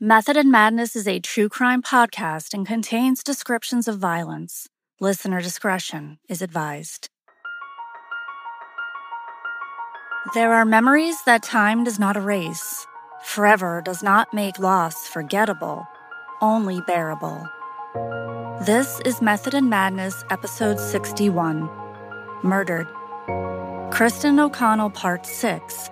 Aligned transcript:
Method 0.00 0.36
and 0.36 0.48
Madness 0.48 0.94
is 0.94 1.08
a 1.08 1.18
true 1.18 1.48
crime 1.48 1.82
podcast 1.82 2.54
and 2.54 2.64
contains 2.64 3.20
descriptions 3.20 3.88
of 3.88 3.98
violence. 3.98 4.68
Listener 5.00 5.42
discretion 5.42 6.20
is 6.28 6.40
advised. 6.40 7.08
There 10.34 10.54
are 10.54 10.64
memories 10.64 11.16
that 11.26 11.42
time 11.42 11.82
does 11.82 11.98
not 11.98 12.16
erase. 12.16 12.86
Forever 13.24 13.82
does 13.84 14.00
not 14.00 14.32
make 14.32 14.60
loss 14.60 15.08
forgettable, 15.08 15.84
only 16.40 16.80
bearable. 16.82 17.48
This 18.64 19.00
is 19.04 19.20
Method 19.20 19.52
and 19.52 19.68
Madness, 19.68 20.22
episode 20.30 20.78
61 20.78 21.68
Murdered. 22.44 22.86
Kristin 23.90 24.38
O'Connell, 24.38 24.90
part 24.90 25.26
6. 25.26 25.90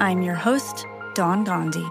I'm 0.00 0.22
your 0.22 0.34
host, 0.34 0.88
Dawn 1.14 1.44
Gandhi. 1.44 1.86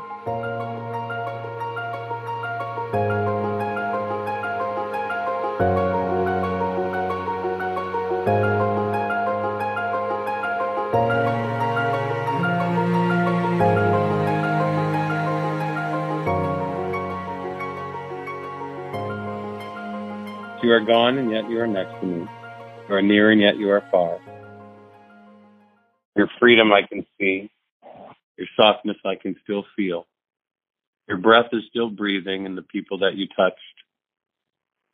You 20.64 20.72
are 20.72 20.80
gone, 20.80 21.18
and 21.18 21.30
yet 21.30 21.50
you 21.50 21.60
are 21.60 21.68
next 21.68 22.00
to 22.00 22.06
me. 22.06 22.26
You 22.88 22.96
are 22.96 23.02
near, 23.02 23.32
and 23.32 23.42
yet 23.42 23.58
you 23.58 23.70
are 23.70 23.84
far. 23.92 24.18
Your 26.16 26.30
freedom 26.40 26.72
I 26.72 26.84
can 26.88 27.06
see. 27.20 27.52
Your 28.38 28.48
softness 28.56 28.96
I 29.04 29.16
can 29.16 29.36
still 29.44 29.66
feel. 29.76 30.08
Your 31.10 31.18
breath 31.18 31.48
is 31.52 31.64
still 31.70 31.90
breathing 31.90 32.46
in 32.46 32.56
the 32.56 32.62
people 32.62 33.00
that 33.00 33.16
you 33.16 33.28
touched. 33.36 33.60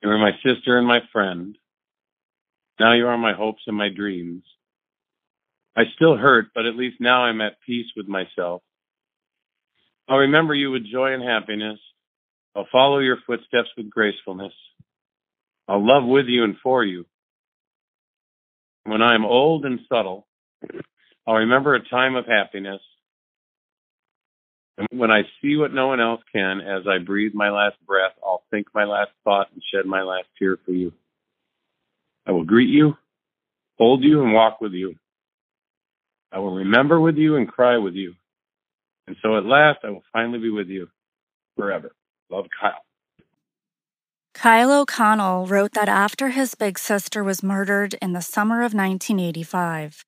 You 0.01 0.09
are 0.09 0.17
my 0.17 0.31
sister 0.43 0.79
and 0.79 0.87
my 0.87 1.01
friend. 1.13 1.55
Now 2.79 2.93
you 2.93 3.05
are 3.05 3.17
my 3.19 3.33
hopes 3.33 3.61
and 3.67 3.77
my 3.77 3.89
dreams. 3.89 4.41
I 5.75 5.83
still 5.95 6.17
hurt, 6.17 6.47
but 6.55 6.65
at 6.65 6.77
least 6.77 6.99
now 6.99 7.25
I'm 7.25 7.41
at 7.41 7.61
peace 7.63 7.87
with 7.95 8.07
myself. 8.07 8.63
I'll 10.07 10.17
remember 10.17 10.55
you 10.55 10.71
with 10.71 10.91
joy 10.91 11.13
and 11.13 11.21
happiness. 11.21 11.79
I'll 12.55 12.67
follow 12.71 12.97
your 12.97 13.19
footsteps 13.27 13.69
with 13.77 13.91
gracefulness. 13.91 14.53
I'll 15.69 15.85
love 15.85 16.03
with 16.03 16.25
you 16.25 16.43
and 16.43 16.57
for 16.63 16.83
you. 16.83 17.05
When 18.85 19.03
I 19.03 19.13
am 19.13 19.23
old 19.23 19.65
and 19.65 19.79
subtle, 19.87 20.25
I'll 21.27 21.35
remember 21.35 21.75
a 21.75 21.89
time 21.89 22.15
of 22.15 22.25
happiness. 22.25 22.81
And 24.79 24.87
when 24.99 25.11
I 25.11 25.23
see 25.41 25.57
what 25.57 25.71
no 25.71 25.87
one 25.87 25.99
else 25.99 26.21
can, 26.33 26.59
as 26.61 26.87
I 26.87 26.97
breathe 26.97 27.35
my 27.35 27.51
last 27.51 27.75
breath, 27.85 28.13
I'll 28.23 28.43
think 28.49 28.67
my 28.73 28.85
last 28.85 29.11
thought 29.23 29.49
and 29.53 29.61
shed 29.71 29.85
my 29.85 30.01
last 30.01 30.25
tear 30.39 30.57
for 30.65 30.71
you. 30.71 30.91
I 32.25 32.31
will 32.31 32.45
greet 32.45 32.69
you, 32.69 32.97
hold 33.77 34.03
you, 34.03 34.23
and 34.23 34.33
walk 34.33 34.61
with 34.61 34.73
you. 34.73 34.95
I 36.31 36.39
will 36.39 36.55
remember 36.55 36.99
with 36.99 37.17
you 37.17 37.35
and 37.35 37.47
cry 37.47 37.77
with 37.77 37.93
you. 37.93 38.15
And 39.05 39.17
so 39.21 39.37
at 39.37 39.45
last, 39.45 39.79
I 39.83 39.91
will 39.91 40.03
finally 40.13 40.39
be 40.39 40.49
with 40.49 40.67
you 40.67 40.89
forever. 41.55 41.91
Love, 42.31 42.45
Kyle. 42.59 42.83
Kyle 44.41 44.71
O'Connell 44.71 45.47
wrote 45.47 45.73
that 45.73 45.89
after 45.89 46.29
his 46.29 46.55
big 46.55 46.79
sister 46.79 47.25
was 47.25 47.43
murdered 47.43 47.95
in 48.01 48.13
the 48.13 48.21
summer 48.21 48.59
of 48.59 48.73
1985, 48.73 50.05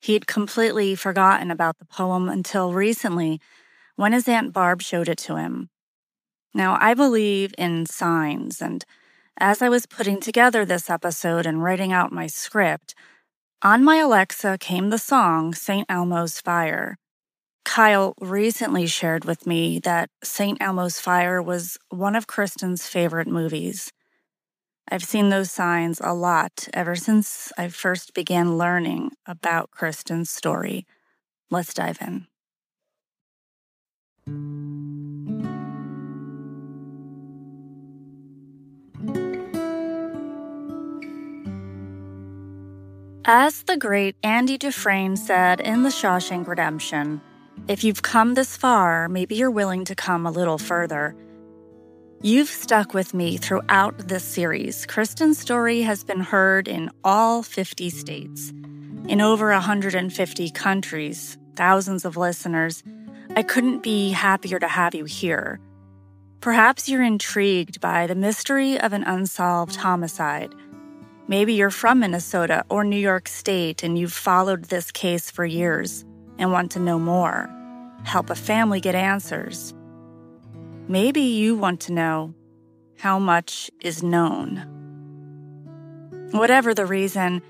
he'd 0.00 0.26
completely 0.26 0.94
forgotten 0.94 1.50
about 1.50 1.76
the 1.76 1.84
poem 1.84 2.30
until 2.30 2.72
recently 2.72 3.38
when 3.94 4.14
his 4.14 4.26
Aunt 4.28 4.54
Barb 4.54 4.80
showed 4.80 5.10
it 5.10 5.18
to 5.18 5.36
him. 5.36 5.68
Now, 6.54 6.78
I 6.80 6.94
believe 6.94 7.54
in 7.58 7.84
signs, 7.84 8.62
and 8.62 8.82
as 9.36 9.60
I 9.60 9.68
was 9.68 9.84
putting 9.84 10.20
together 10.20 10.64
this 10.64 10.88
episode 10.88 11.44
and 11.44 11.62
writing 11.62 11.92
out 11.92 12.10
my 12.10 12.28
script, 12.28 12.94
on 13.60 13.84
my 13.84 13.98
Alexa 13.98 14.56
came 14.58 14.88
the 14.88 14.96
song 14.96 15.52
St. 15.52 15.84
Elmo's 15.90 16.40
Fire. 16.40 16.96
Kyle 17.66 18.14
recently 18.20 18.86
shared 18.86 19.24
with 19.24 19.44
me 19.44 19.80
that 19.80 20.08
St. 20.22 20.56
Elmo's 20.62 21.00
Fire 21.00 21.42
was 21.42 21.76
one 21.90 22.14
of 22.14 22.28
Kristin's 22.28 22.86
favorite 22.86 23.26
movies. 23.26 23.92
I've 24.88 25.02
seen 25.02 25.30
those 25.30 25.50
signs 25.50 26.00
a 26.02 26.14
lot 26.14 26.68
ever 26.72 26.94
since 26.94 27.52
I 27.58 27.66
first 27.66 28.14
began 28.14 28.56
learning 28.56 29.10
about 29.26 29.72
Kristin's 29.72 30.30
story. 30.30 30.86
Let's 31.50 31.74
dive 31.74 31.98
in. 32.00 32.28
As 43.24 43.64
the 43.64 43.76
great 43.76 44.14
Andy 44.22 44.56
Dufresne 44.56 45.16
said 45.16 45.60
in 45.60 45.82
The 45.82 45.88
Shawshank 45.88 46.46
Redemption, 46.46 47.20
if 47.68 47.82
you've 47.82 48.02
come 48.02 48.34
this 48.34 48.56
far, 48.56 49.08
maybe 49.08 49.34
you're 49.34 49.50
willing 49.50 49.84
to 49.86 49.94
come 49.96 50.24
a 50.24 50.30
little 50.30 50.56
further. 50.56 51.16
You've 52.22 52.48
stuck 52.48 52.94
with 52.94 53.12
me 53.12 53.36
throughout 53.36 53.98
this 54.08 54.22
series. 54.22 54.86
Kristin's 54.86 55.38
story 55.38 55.82
has 55.82 56.04
been 56.04 56.20
heard 56.20 56.68
in 56.68 56.90
all 57.02 57.42
50 57.42 57.90
states, 57.90 58.50
in 59.08 59.20
over 59.20 59.50
150 59.50 60.50
countries, 60.50 61.36
thousands 61.56 62.04
of 62.04 62.16
listeners. 62.16 62.84
I 63.34 63.42
couldn't 63.42 63.82
be 63.82 64.12
happier 64.12 64.60
to 64.60 64.68
have 64.68 64.94
you 64.94 65.04
here. 65.04 65.58
Perhaps 66.40 66.88
you're 66.88 67.02
intrigued 67.02 67.80
by 67.80 68.06
the 68.06 68.14
mystery 68.14 68.78
of 68.78 68.92
an 68.92 69.02
unsolved 69.02 69.74
homicide. 69.74 70.54
Maybe 71.26 71.54
you're 71.54 71.70
from 71.70 71.98
Minnesota 71.98 72.64
or 72.70 72.84
New 72.84 72.96
York 72.96 73.26
State 73.26 73.82
and 73.82 73.98
you've 73.98 74.12
followed 74.12 74.66
this 74.66 74.92
case 74.92 75.30
for 75.32 75.44
years 75.44 76.04
and 76.38 76.52
want 76.52 76.70
to 76.72 76.80
know 76.80 76.98
more 76.98 77.50
help 78.06 78.30
a 78.30 78.34
family 78.34 78.80
get 78.80 78.94
answers. 78.94 79.74
Maybe 80.88 81.22
you 81.22 81.56
want 81.56 81.80
to 81.82 81.92
know 81.92 82.34
how 82.98 83.18
much 83.18 83.70
is 83.80 84.02
known. 84.02 84.62
Whatever 86.30 86.72
the 86.72 86.86
reason, 86.86 87.42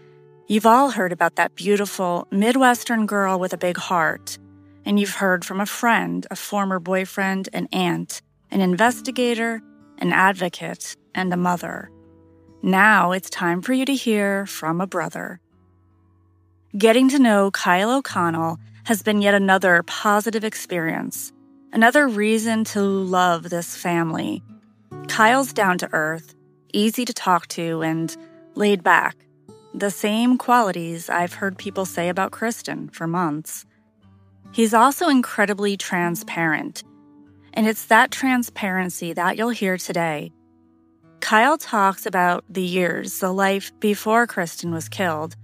you've 0.49 0.67
all 0.67 0.91
heard 0.91 1.13
about 1.13 1.37
that 1.37 1.55
beautiful 1.55 2.27
Midwestern 2.31 3.07
girl 3.07 3.39
with 3.39 3.53
a 3.53 3.59
big 3.59 3.77
heart, 3.77 4.39
and 4.85 4.99
you've 4.99 5.17
heard 5.17 5.45
from 5.45 5.61
a 5.61 5.67
friend, 5.67 6.27
a 6.31 6.37
former 6.37 6.79
boyfriend, 6.79 7.49
an 7.53 7.69
aunt, 7.73 8.23
an 8.51 8.61
investigator, 8.61 9.61
an 9.99 10.13
advocate, 10.13 10.97
and 11.15 11.33
a 11.33 11.37
mother. 11.37 11.91
Now 12.63 13.13
it's 13.13 13.31
time 13.31 13.61
for 13.61 13.73
you 13.73 13.85
to 13.85 13.95
hear 13.95 14.47
from 14.47 14.81
a 14.81 14.87
brother. 14.87 15.41
Getting 16.77 17.09
to 17.11 17.19
know 17.19 17.51
Kyle 17.51 17.91
O'Connell 17.91 18.59
has 18.87 19.03
been 19.03 19.21
yet 19.21 19.35
another 19.35 19.83
positive 19.83 20.45
experience, 20.45 21.33
another 21.73 22.07
reason 22.07 22.63
to 22.63 22.81
love 22.81 23.51
this 23.51 23.77
family. 23.77 24.45
Kyle's 25.09 25.53
down 25.53 25.77
to 25.79 25.89
earth, 25.93 26.37
easy 26.73 27.05
to 27.05 27.13
talk 27.13 27.49
to, 27.49 27.83
and 27.83 28.17
laid 28.55 28.85
back. 28.85 29.17
The 29.75 29.91
same 29.91 30.39
qualities 30.39 31.11
I've 31.11 31.33
heard 31.33 31.59
people 31.59 31.85
say 31.85 32.09
about 32.09 32.31
Kristin 32.31 32.95
for 32.95 33.09
months. 33.09 33.67
He's 34.53 34.73
also 34.73 35.09
incredibly 35.09 35.77
transparent, 35.77 36.85
and 37.55 37.67
it's 37.67 37.87
that 37.87 38.13
transparency 38.13 39.13
that 39.15 39.37
you'll 39.37 39.49
hear 39.49 39.77
today. 39.77 40.31
Kyle 41.19 41.59
talks 41.59 42.07
about 42.07 42.45
the 42.49 42.63
years, 42.63 43.19
the 43.19 43.33
life 43.33 43.73
before 43.81 44.29
Kristin 44.29 44.71
was 44.73 44.89
killed 44.89 45.35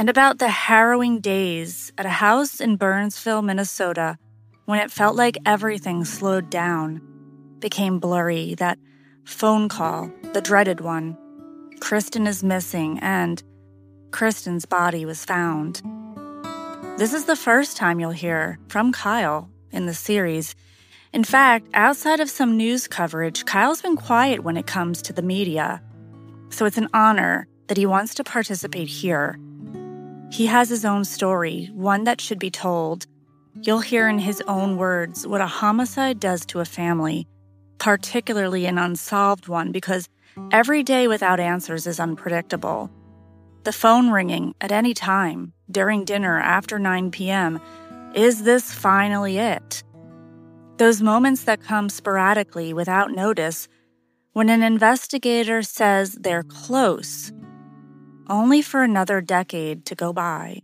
and 0.00 0.08
about 0.08 0.38
the 0.38 0.48
harrowing 0.48 1.20
days 1.20 1.92
at 1.98 2.06
a 2.06 2.08
house 2.08 2.58
in 2.58 2.76
Burnsville, 2.76 3.42
Minnesota, 3.42 4.16
when 4.64 4.80
it 4.80 4.90
felt 4.90 5.14
like 5.14 5.36
everything 5.44 6.06
slowed 6.06 6.48
down, 6.48 7.02
became 7.58 7.98
blurry. 7.98 8.54
That 8.54 8.78
phone 9.24 9.68
call, 9.68 10.10
the 10.32 10.40
dreaded 10.40 10.80
one. 10.80 11.18
Kristin 11.80 12.26
is 12.26 12.42
missing, 12.42 12.98
and 13.00 13.42
Kristin's 14.08 14.64
body 14.64 15.04
was 15.04 15.26
found. 15.26 15.82
This 16.96 17.12
is 17.12 17.26
the 17.26 17.36
first 17.36 17.76
time 17.76 18.00
you'll 18.00 18.10
hear 18.10 18.58
from 18.68 18.92
Kyle 18.92 19.50
in 19.70 19.84
the 19.84 19.92
series. 19.92 20.54
In 21.12 21.24
fact, 21.24 21.68
outside 21.74 22.20
of 22.20 22.30
some 22.30 22.56
news 22.56 22.88
coverage, 22.88 23.44
Kyle's 23.44 23.82
been 23.82 23.96
quiet 23.96 24.44
when 24.44 24.56
it 24.56 24.66
comes 24.66 25.02
to 25.02 25.12
the 25.12 25.20
media. 25.20 25.82
So 26.48 26.64
it's 26.64 26.78
an 26.78 26.88
honor 26.94 27.48
that 27.66 27.76
he 27.76 27.84
wants 27.84 28.14
to 28.14 28.24
participate 28.24 28.88
here 28.88 29.38
he 30.30 30.46
has 30.46 30.68
his 30.68 30.84
own 30.84 31.04
story, 31.04 31.70
one 31.72 32.04
that 32.04 32.20
should 32.20 32.38
be 32.38 32.50
told. 32.50 33.06
You'll 33.62 33.80
hear 33.80 34.08
in 34.08 34.18
his 34.18 34.40
own 34.46 34.76
words 34.76 35.26
what 35.26 35.40
a 35.40 35.46
homicide 35.46 36.20
does 36.20 36.46
to 36.46 36.60
a 36.60 36.64
family, 36.64 37.26
particularly 37.78 38.66
an 38.66 38.78
unsolved 38.78 39.48
one, 39.48 39.72
because 39.72 40.08
every 40.52 40.82
day 40.82 41.08
without 41.08 41.40
answers 41.40 41.86
is 41.86 41.98
unpredictable. 41.98 42.90
The 43.64 43.72
phone 43.72 44.10
ringing 44.10 44.54
at 44.60 44.72
any 44.72 44.94
time, 44.94 45.52
during 45.70 46.04
dinner 46.04 46.38
after 46.38 46.78
9 46.78 47.10
p.m., 47.10 47.60
is 48.14 48.44
this 48.44 48.72
finally 48.72 49.38
it? 49.38 49.82
Those 50.78 51.02
moments 51.02 51.44
that 51.44 51.62
come 51.62 51.88
sporadically 51.88 52.72
without 52.72 53.10
notice 53.10 53.68
when 54.32 54.48
an 54.48 54.62
investigator 54.62 55.62
says 55.62 56.14
they're 56.14 56.44
close, 56.44 57.32
only 58.30 58.62
for 58.62 58.82
another 58.82 59.20
decade 59.20 59.84
to 59.86 59.94
go 59.94 60.12
by. 60.12 60.62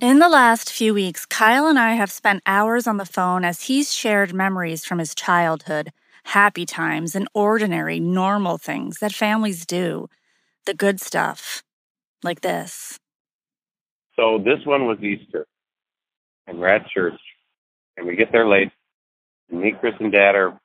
In 0.00 0.20
the 0.20 0.28
last 0.28 0.70
few 0.70 0.94
weeks, 0.94 1.26
Kyle 1.26 1.66
and 1.66 1.76
I 1.76 1.94
have 1.94 2.12
spent 2.12 2.44
hours 2.46 2.86
on 2.86 2.98
the 2.98 3.04
phone 3.04 3.44
as 3.44 3.62
he's 3.62 3.92
shared 3.92 4.32
memories 4.32 4.84
from 4.84 5.00
his 5.00 5.12
childhood, 5.12 5.90
happy 6.22 6.64
times, 6.64 7.16
and 7.16 7.26
ordinary, 7.34 7.98
normal 7.98 8.58
things 8.58 9.00
that 9.00 9.12
families 9.12 9.66
do. 9.66 10.08
The 10.66 10.74
good 10.74 11.00
stuff, 11.00 11.64
like 12.22 12.42
this. 12.42 13.00
So, 14.14 14.38
this 14.38 14.64
one 14.64 14.86
was 14.86 15.00
Easter, 15.00 15.46
and 16.46 16.60
we're 16.60 16.68
at 16.68 16.88
church, 16.90 17.20
and 17.96 18.06
we 18.06 18.14
get 18.14 18.30
there 18.30 18.46
late. 18.46 18.70
And 19.50 19.60
me, 19.60 19.72
Chris, 19.80 19.94
and 19.98 20.12
Dad 20.12 20.36
are 20.36 20.60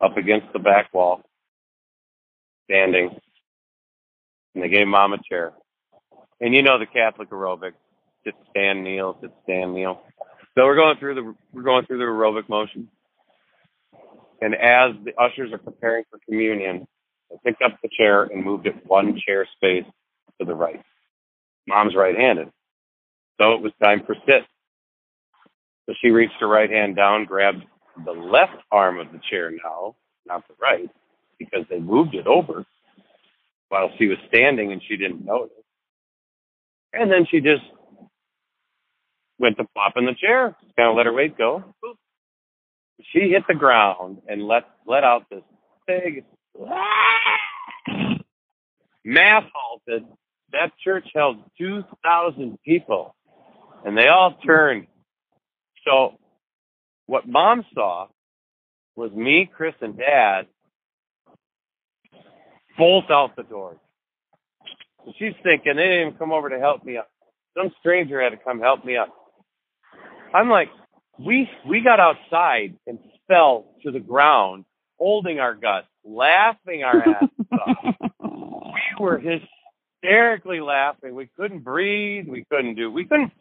up 0.00 0.16
against 0.16 0.52
the 0.52 0.58
back 0.58 0.92
wall, 0.92 1.22
standing, 2.64 3.10
and 4.54 4.64
they 4.64 4.68
gave 4.68 4.86
Mom 4.86 5.12
a 5.12 5.18
chair. 5.28 5.52
And 6.40 6.54
you 6.54 6.62
know 6.62 6.78
the 6.78 6.86
Catholic 6.86 7.30
aerobic 7.30 7.72
sit, 8.24 8.34
stand, 8.50 8.84
kneel, 8.84 9.18
sit, 9.20 9.32
stand, 9.44 9.74
kneel. 9.74 10.02
So 10.56 10.64
we're 10.64 10.76
going 10.76 10.98
through 10.98 11.14
the 11.14 11.34
we're 11.52 11.62
going 11.62 11.86
through 11.86 11.98
the 11.98 12.04
aerobic 12.04 12.48
motion. 12.48 12.88
And 14.40 14.54
as 14.54 14.92
the 15.04 15.12
ushers 15.20 15.52
are 15.52 15.58
preparing 15.58 16.04
for 16.10 16.20
communion, 16.28 16.86
I 17.32 17.36
picked 17.44 17.62
up 17.62 17.78
the 17.82 17.88
chair 17.96 18.24
and 18.24 18.44
moved 18.44 18.66
it 18.66 18.86
one 18.86 19.18
chair 19.26 19.46
space 19.56 19.84
to 20.38 20.46
the 20.46 20.54
right. 20.54 20.80
Mom's 21.66 21.94
right-handed. 21.94 22.50
So 23.40 23.52
it 23.52 23.60
was 23.60 23.72
time 23.82 24.02
for 24.06 24.14
sit. 24.26 24.42
So 25.86 25.94
she 26.00 26.10
reached 26.10 26.34
her 26.40 26.48
right 26.48 26.70
hand 26.70 26.96
down, 26.96 27.24
grabbed 27.24 27.64
the 28.04 28.12
left 28.12 28.56
arm 28.72 28.98
of 28.98 29.12
the 29.12 29.20
chair 29.30 29.50
now, 29.50 29.96
not 30.26 30.46
the 30.48 30.54
right, 30.60 30.90
because 31.38 31.66
they 31.70 31.80
moved 31.80 32.14
it 32.14 32.26
over 32.26 32.64
while 33.68 33.90
she 33.98 34.06
was 34.06 34.18
standing 34.28 34.72
and 34.72 34.82
she 34.88 34.96
didn't 34.96 35.24
notice. 35.24 35.52
And 36.92 37.10
then 37.10 37.26
she 37.30 37.40
just 37.40 37.62
went 39.38 39.56
to 39.58 39.66
flop 39.74 39.94
in 39.96 40.06
the 40.06 40.14
chair, 40.14 40.56
kind 40.76 40.90
of 40.90 40.96
let 40.96 41.06
her 41.06 41.12
weight 41.12 41.36
go. 41.38 41.64
She 43.12 43.30
hit 43.30 43.44
the 43.48 43.54
ground 43.54 44.22
and 44.28 44.46
let 44.46 44.64
let 44.86 45.04
out 45.04 45.26
this 45.30 45.42
big 45.86 46.24
mass 49.04 49.44
halted. 49.54 50.06
That 50.52 50.72
church 50.82 51.06
held 51.14 51.38
two 51.58 51.84
thousand 52.04 52.58
people, 52.64 53.14
and 53.84 53.96
they 53.98 54.08
all 54.08 54.34
turned. 54.46 54.86
So, 55.86 56.18
what 57.08 57.26
Mom 57.26 57.64
saw 57.74 58.06
was 58.94 59.10
me, 59.12 59.50
Chris, 59.52 59.74
and 59.80 59.96
Dad 59.96 60.46
bolt 62.78 63.10
out 63.10 63.34
the 63.36 63.42
door. 63.42 63.76
She's 65.18 65.34
thinking 65.42 65.76
they 65.76 65.82
didn't 65.82 66.08
even 66.08 66.18
come 66.18 66.32
over 66.32 66.50
to 66.50 66.58
help 66.58 66.84
me 66.84 66.98
up. 66.98 67.10
Some 67.56 67.72
stranger 67.80 68.22
had 68.22 68.30
to 68.30 68.36
come 68.36 68.60
help 68.60 68.84
me 68.84 68.96
up. 68.96 69.08
I'm 70.34 70.50
like, 70.50 70.68
we 71.18 71.48
we 71.68 71.82
got 71.82 71.98
outside 71.98 72.76
and 72.86 72.98
fell 73.26 73.66
to 73.84 73.90
the 73.90 74.00
ground, 74.00 74.64
holding 74.98 75.40
our 75.40 75.54
guts, 75.54 75.88
laughing 76.04 76.84
our 76.84 77.02
asses 77.02 77.46
off. 77.52 77.94
We 79.00 79.04
were 79.04 79.20
hysterically 79.20 80.60
laughing. 80.60 81.14
We 81.14 81.28
couldn't 81.36 81.60
breathe. 81.60 82.26
We 82.28 82.44
couldn't 82.50 82.74
do. 82.74 82.90
We 82.90 83.04
couldn't. 83.04 83.32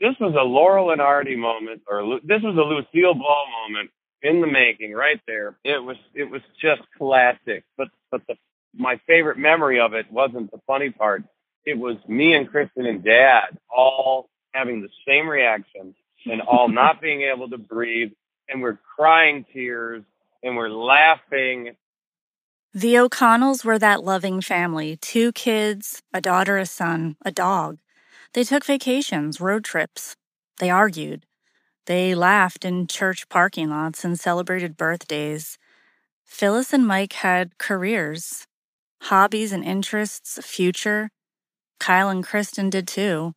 This 0.00 0.14
was 0.18 0.34
a 0.34 0.42
Laurel 0.42 0.92
and 0.92 1.00
Hardy 1.00 1.36
moment, 1.36 1.82
or 1.86 2.18
this 2.24 2.40
was 2.42 2.56
a 2.56 2.60
Lucille 2.60 3.14
Ball 3.14 3.46
moment 3.62 3.90
in 4.22 4.40
the 4.40 4.46
making, 4.46 4.94
right 4.94 5.20
there. 5.26 5.56
It 5.62 5.82
was 5.82 5.96
it 6.14 6.24
was 6.24 6.40
just 6.60 6.82
classic. 6.96 7.64
But 7.76 7.88
but 8.10 8.22
the 8.26 8.36
my 8.74 8.98
favorite 9.06 9.38
memory 9.38 9.80
of 9.80 9.92
it 9.92 10.10
wasn't 10.10 10.50
the 10.50 10.60
funny 10.66 10.90
part. 10.90 11.22
It 11.66 11.78
was 11.78 11.96
me 12.08 12.34
and 12.34 12.50
Kristin 12.50 12.88
and 12.88 13.04
Dad 13.04 13.58
all 13.74 14.30
having 14.52 14.80
the 14.80 14.88
same 15.06 15.28
reaction 15.28 15.94
and 16.24 16.40
all 16.40 16.68
not 16.82 17.02
being 17.02 17.22
able 17.22 17.50
to 17.50 17.58
breathe, 17.58 18.12
and 18.48 18.62
we're 18.62 18.78
crying 18.96 19.44
tears 19.52 20.02
and 20.42 20.56
we're 20.56 20.70
laughing. 20.70 21.76
The 22.72 22.98
O'Connells 22.98 23.64
were 23.64 23.78
that 23.78 24.02
loving 24.02 24.40
family 24.40 24.96
two 24.96 25.30
kids, 25.32 26.02
a 26.12 26.20
daughter, 26.20 26.56
a 26.56 26.66
son, 26.66 27.16
a 27.24 27.30
dog. 27.30 27.78
They 28.34 28.42
took 28.42 28.64
vacations, 28.64 29.40
road 29.40 29.64
trips. 29.64 30.16
They 30.58 30.68
argued. 30.68 31.24
They 31.86 32.16
laughed 32.16 32.64
in 32.64 32.88
church 32.88 33.28
parking 33.28 33.70
lots 33.70 34.04
and 34.04 34.18
celebrated 34.18 34.76
birthdays. 34.76 35.56
Phyllis 36.24 36.72
and 36.72 36.84
Mike 36.84 37.12
had 37.12 37.58
careers, 37.58 38.46
hobbies 39.02 39.52
and 39.52 39.64
interests, 39.64 40.44
future. 40.44 41.10
Kyle 41.78 42.08
and 42.08 42.26
Kristin 42.26 42.70
did 42.70 42.88
too. 42.88 43.34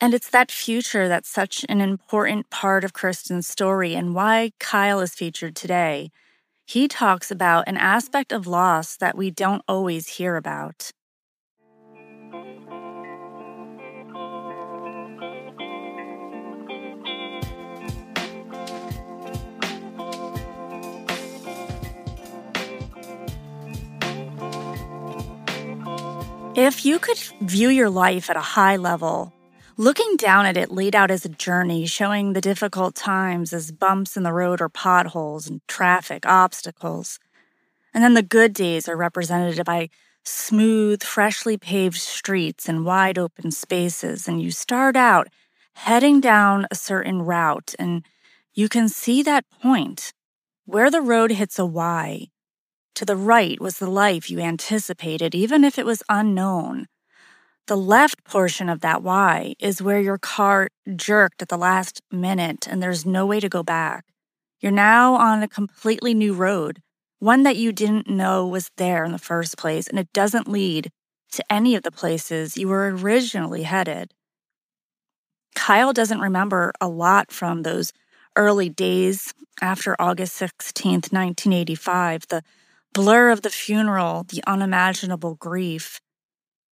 And 0.00 0.14
it's 0.14 0.30
that 0.30 0.50
future 0.50 1.06
that's 1.06 1.28
such 1.28 1.66
an 1.68 1.82
important 1.82 2.48
part 2.48 2.82
of 2.82 2.94
Kristin's 2.94 3.46
story 3.46 3.94
and 3.94 4.14
why 4.14 4.52
Kyle 4.58 5.00
is 5.00 5.14
featured 5.14 5.54
today. 5.54 6.10
He 6.64 6.88
talks 6.88 7.30
about 7.30 7.68
an 7.68 7.76
aspect 7.76 8.32
of 8.32 8.46
loss 8.46 8.96
that 8.96 9.18
we 9.18 9.30
don't 9.30 9.62
always 9.68 10.08
hear 10.16 10.36
about. 10.36 10.92
If 26.56 26.84
you 26.84 26.98
could 26.98 27.18
view 27.40 27.68
your 27.68 27.90
life 27.90 28.30
at 28.30 28.36
a 28.36 28.40
high 28.40 28.76
level, 28.76 29.34
Looking 29.76 30.16
down 30.16 30.46
at 30.46 30.56
it 30.56 30.70
laid 30.70 30.94
out 30.94 31.10
as 31.10 31.24
a 31.24 31.28
journey, 31.28 31.84
showing 31.86 32.32
the 32.32 32.40
difficult 32.40 32.94
times 32.94 33.52
as 33.52 33.72
bumps 33.72 34.16
in 34.16 34.22
the 34.22 34.32
road 34.32 34.60
or 34.60 34.68
potholes 34.68 35.48
and 35.48 35.66
traffic 35.66 36.24
obstacles. 36.26 37.18
And 37.92 38.04
then 38.04 38.14
the 38.14 38.22
good 38.22 38.52
days 38.52 38.88
are 38.88 38.96
represented 38.96 39.64
by 39.64 39.90
smooth, 40.22 41.02
freshly 41.02 41.56
paved 41.56 41.96
streets 41.96 42.68
and 42.68 42.84
wide 42.84 43.18
open 43.18 43.50
spaces. 43.50 44.28
And 44.28 44.40
you 44.40 44.52
start 44.52 44.94
out 44.94 45.26
heading 45.74 46.20
down 46.20 46.68
a 46.70 46.76
certain 46.76 47.22
route, 47.22 47.74
and 47.76 48.04
you 48.52 48.68
can 48.68 48.88
see 48.88 49.24
that 49.24 49.44
point 49.60 50.12
where 50.66 50.88
the 50.88 51.02
road 51.02 51.32
hits 51.32 51.58
a 51.58 51.66
Y. 51.66 52.28
To 52.96 53.04
the 53.04 53.16
right 53.16 53.60
was 53.60 53.78
the 53.78 53.90
life 53.90 54.30
you 54.30 54.38
anticipated, 54.38 55.34
even 55.34 55.64
if 55.64 55.78
it 55.78 55.86
was 55.86 56.02
unknown. 56.08 56.86
The 57.66 57.76
left 57.76 58.24
portion 58.24 58.68
of 58.68 58.80
that 58.80 59.02
Y 59.02 59.54
is 59.58 59.82
where 59.82 60.00
your 60.00 60.18
car 60.18 60.68
jerked 60.94 61.42
at 61.42 61.48
the 61.48 61.58
last 61.58 62.02
minute 62.12 62.68
and 62.68 62.82
there's 62.82 63.04
no 63.04 63.26
way 63.26 63.40
to 63.40 63.48
go 63.48 63.62
back. 63.62 64.04
You're 64.60 64.70
now 64.70 65.14
on 65.14 65.42
a 65.42 65.48
completely 65.48 66.14
new 66.14 66.34
road, 66.34 66.82
one 67.18 67.42
that 67.42 67.56
you 67.56 67.72
didn't 67.72 68.08
know 68.08 68.46
was 68.46 68.70
there 68.76 69.04
in 69.04 69.12
the 69.12 69.18
first 69.18 69.56
place, 69.56 69.88
and 69.88 69.98
it 69.98 70.12
doesn't 70.12 70.48
lead 70.48 70.90
to 71.32 71.44
any 71.50 71.74
of 71.74 71.82
the 71.82 71.90
places 71.90 72.56
you 72.56 72.68
were 72.68 72.90
originally 72.90 73.64
headed. 73.64 74.14
Kyle 75.54 75.92
doesn't 75.92 76.20
remember 76.20 76.72
a 76.80 76.88
lot 76.88 77.32
from 77.32 77.62
those 77.62 77.92
early 78.36 78.68
days 78.68 79.34
after 79.60 79.96
August 79.98 80.38
16th, 80.38 81.12
1985, 81.12 82.28
the 82.28 82.42
blur 82.94 83.30
of 83.30 83.42
the 83.42 83.50
funeral, 83.50 84.22
the 84.22 84.42
unimaginable 84.46 85.34
grief. 85.34 86.00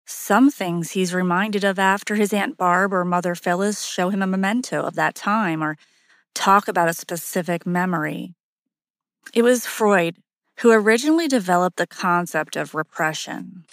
Some 0.06 0.50
things 0.50 0.90
he's 0.90 1.14
reminded 1.14 1.64
of 1.64 1.78
after 1.78 2.14
his 2.14 2.32
Aunt 2.32 2.56
Barb 2.56 2.92
or 2.92 3.04
Mother 3.04 3.34
Phyllis 3.34 3.82
show 3.82 4.10
him 4.10 4.22
a 4.22 4.26
memento 4.26 4.82
of 4.82 4.94
that 4.94 5.14
time 5.14 5.64
or 5.64 5.76
talk 6.34 6.68
about 6.68 6.88
a 6.88 6.94
specific 6.94 7.66
memory. 7.66 8.34
It 9.34 9.42
was 9.42 9.66
Freud 9.66 10.16
who 10.58 10.70
originally 10.70 11.26
developed 11.26 11.78
the 11.78 11.86
concept 11.86 12.54
of 12.54 12.74
repression. 12.74 13.64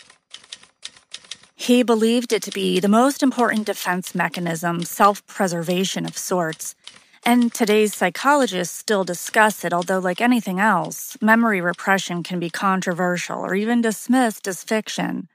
He 1.54 1.84
believed 1.84 2.32
it 2.32 2.44
to 2.44 2.51
be 2.51 2.80
the 2.80 2.88
most 2.88 3.22
important 3.22 3.66
defense 3.66 4.16
mechanism, 4.16 4.84
self 4.84 5.25
preservation 5.27 6.06
of 6.06 6.18
sorts. 6.18 6.75
And 7.27 7.53
today's 7.53 7.93
psychologists 7.93 8.74
still 8.74 9.03
discuss 9.03 9.65
it, 9.65 9.74
although, 9.74 10.00
like 10.00 10.22
anything 10.22 10.62
else, 10.62 11.17
memory 11.22 11.60
repression 11.60 12.24
can 12.24 12.39
be 12.39 12.50
controversial 12.50 13.39
or 13.39 13.53
even 13.53 13.81
dismissed 13.81 14.48
as 14.48 14.63
fiction 14.63 15.27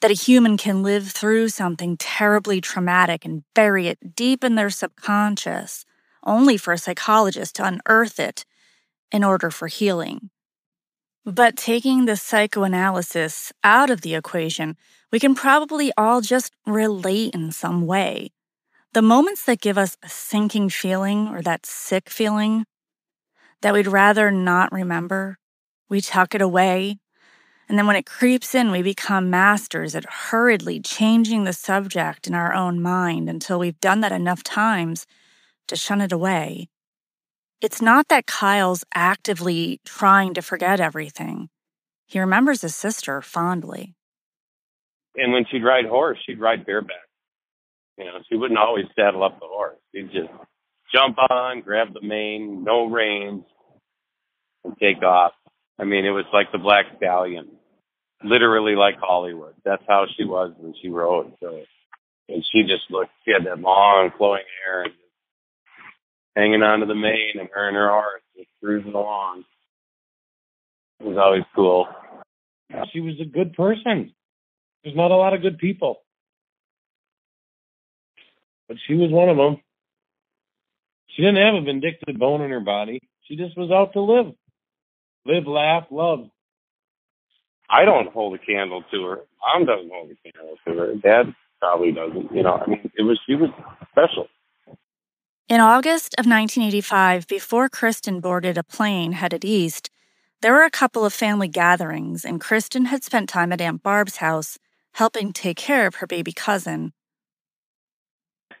that 0.00 0.12
a 0.12 0.14
human 0.14 0.56
can 0.56 0.84
live 0.84 1.10
through 1.10 1.48
something 1.48 1.96
terribly 1.96 2.60
traumatic 2.60 3.24
and 3.24 3.42
bury 3.54 3.88
it 3.88 4.14
deep 4.14 4.44
in 4.44 4.54
their 4.54 4.70
subconscious, 4.70 5.84
only 6.22 6.56
for 6.56 6.72
a 6.72 6.78
psychologist 6.78 7.56
to 7.56 7.64
unearth 7.64 8.20
it 8.20 8.44
in 9.10 9.24
order 9.24 9.50
for 9.50 9.66
healing. 9.66 10.30
But 11.24 11.56
taking 11.56 12.04
the 12.04 12.16
psychoanalysis 12.16 13.52
out 13.64 13.90
of 13.90 14.02
the 14.02 14.14
equation, 14.14 14.76
we 15.10 15.18
can 15.18 15.34
probably 15.34 15.90
all 15.96 16.20
just 16.20 16.52
relate 16.64 17.34
in 17.34 17.50
some 17.50 17.84
way. 17.84 18.30
The 18.96 19.02
moments 19.02 19.44
that 19.44 19.60
give 19.60 19.76
us 19.76 19.98
a 20.02 20.08
sinking 20.08 20.70
feeling 20.70 21.28
or 21.28 21.42
that 21.42 21.66
sick 21.66 22.08
feeling 22.08 22.64
that 23.60 23.74
we'd 23.74 23.86
rather 23.86 24.30
not 24.30 24.72
remember, 24.72 25.36
we 25.90 26.00
tuck 26.00 26.34
it 26.34 26.40
away. 26.40 26.96
And 27.68 27.78
then 27.78 27.86
when 27.86 27.96
it 27.96 28.06
creeps 28.06 28.54
in, 28.54 28.70
we 28.70 28.80
become 28.80 29.28
masters 29.28 29.94
at 29.94 30.10
hurriedly 30.10 30.80
changing 30.80 31.44
the 31.44 31.52
subject 31.52 32.26
in 32.26 32.34
our 32.34 32.54
own 32.54 32.80
mind 32.80 33.28
until 33.28 33.58
we've 33.58 33.78
done 33.80 34.00
that 34.00 34.12
enough 34.12 34.42
times 34.42 35.06
to 35.68 35.76
shun 35.76 36.00
it 36.00 36.10
away. 36.10 36.70
It's 37.60 37.82
not 37.82 38.08
that 38.08 38.26
Kyle's 38.26 38.82
actively 38.94 39.78
trying 39.84 40.32
to 40.32 40.40
forget 40.40 40.80
everything. 40.80 41.50
He 42.06 42.18
remembers 42.18 42.62
his 42.62 42.74
sister 42.74 43.20
fondly. 43.20 43.94
And 45.16 45.34
when 45.34 45.44
she'd 45.50 45.64
ride 45.64 45.84
horse, 45.84 46.16
she'd 46.24 46.40
ride 46.40 46.64
bareback. 46.64 47.05
You 47.98 48.04
know, 48.04 48.18
she 48.28 48.36
wouldn't 48.36 48.58
always 48.58 48.86
saddle 48.94 49.24
up 49.24 49.40
the 49.40 49.46
horse. 49.46 49.78
She'd 49.94 50.12
just 50.12 50.30
jump 50.92 51.16
on, 51.30 51.62
grab 51.62 51.94
the 51.94 52.06
mane, 52.06 52.62
no 52.64 52.86
reins, 52.86 53.44
and 54.64 54.76
take 54.78 55.02
off. 55.02 55.32
I 55.78 55.84
mean, 55.84 56.04
it 56.04 56.10
was 56.10 56.26
like 56.32 56.52
the 56.52 56.58
Black 56.58 56.86
Stallion, 56.96 57.48
literally 58.22 58.74
like 58.74 58.96
Hollywood. 59.00 59.54
That's 59.64 59.82
how 59.88 60.06
she 60.16 60.24
was 60.24 60.52
when 60.58 60.74
she 60.80 60.88
rode. 60.88 61.32
So, 61.40 61.62
and 62.28 62.44
she 62.52 62.62
just 62.62 62.90
looked. 62.90 63.12
She 63.24 63.32
had 63.32 63.46
that 63.46 63.60
long 63.60 64.10
flowing 64.16 64.42
hair 64.64 64.82
and 64.82 64.92
just 64.92 65.02
hanging 66.34 66.62
onto 66.62 66.86
the 66.86 66.94
mane 66.94 67.38
and 67.38 67.48
her 67.52 67.68
and 67.68 67.76
her 67.76 67.88
horse 67.88 68.22
just 68.36 68.48
cruising 68.62 68.94
along. 68.94 69.44
It 71.00 71.06
was 71.06 71.18
always 71.18 71.44
cool. 71.54 71.88
She 72.92 73.00
was 73.00 73.14
a 73.20 73.24
good 73.24 73.52
person. 73.54 74.12
There's 74.82 74.96
not 74.96 75.10
a 75.10 75.16
lot 75.16 75.34
of 75.34 75.42
good 75.42 75.58
people. 75.58 76.02
But 78.68 78.78
she 78.86 78.94
was 78.94 79.10
one 79.10 79.28
of 79.28 79.36
them. 79.36 79.60
She 81.08 81.22
didn't 81.22 81.44
have 81.44 81.54
a 81.54 81.62
vindictive 81.62 82.18
bone 82.18 82.42
in 82.42 82.50
her 82.50 82.60
body. 82.60 83.00
She 83.22 83.36
just 83.36 83.56
was 83.56 83.70
out 83.70 83.92
to 83.94 84.00
live. 84.00 84.34
Live, 85.24 85.46
laugh, 85.46 85.86
love. 85.90 86.28
I 87.68 87.84
don't 87.84 88.12
hold 88.12 88.34
a 88.34 88.38
candle 88.38 88.84
to 88.92 89.04
her. 89.06 89.20
Mom 89.40 89.66
doesn't 89.66 89.90
hold 89.90 90.10
a 90.10 90.30
candle 90.30 90.56
to 90.66 90.74
her. 90.74 90.94
Dad 90.94 91.34
probably 91.60 91.92
doesn't. 91.92 92.32
You 92.32 92.42
know, 92.42 92.62
I 92.64 92.68
mean, 92.68 92.90
it 92.96 93.02
was 93.02 93.18
she 93.26 93.34
was 93.34 93.50
special. 93.90 94.28
In 95.48 95.60
August 95.60 96.14
of 96.18 96.26
1985, 96.26 97.26
before 97.28 97.68
Kristin 97.68 98.20
boarded 98.20 98.58
a 98.58 98.64
plane 98.64 99.12
headed 99.12 99.44
east, 99.44 99.90
there 100.42 100.52
were 100.52 100.64
a 100.64 100.70
couple 100.70 101.04
of 101.04 101.12
family 101.12 101.48
gatherings, 101.48 102.24
and 102.24 102.40
Kristin 102.40 102.86
had 102.86 103.04
spent 103.04 103.28
time 103.28 103.52
at 103.52 103.60
Aunt 103.60 103.82
Barb's 103.82 104.16
house 104.16 104.58
helping 104.92 105.32
take 105.32 105.56
care 105.56 105.86
of 105.86 105.96
her 105.96 106.06
baby 106.06 106.32
cousin. 106.32 106.92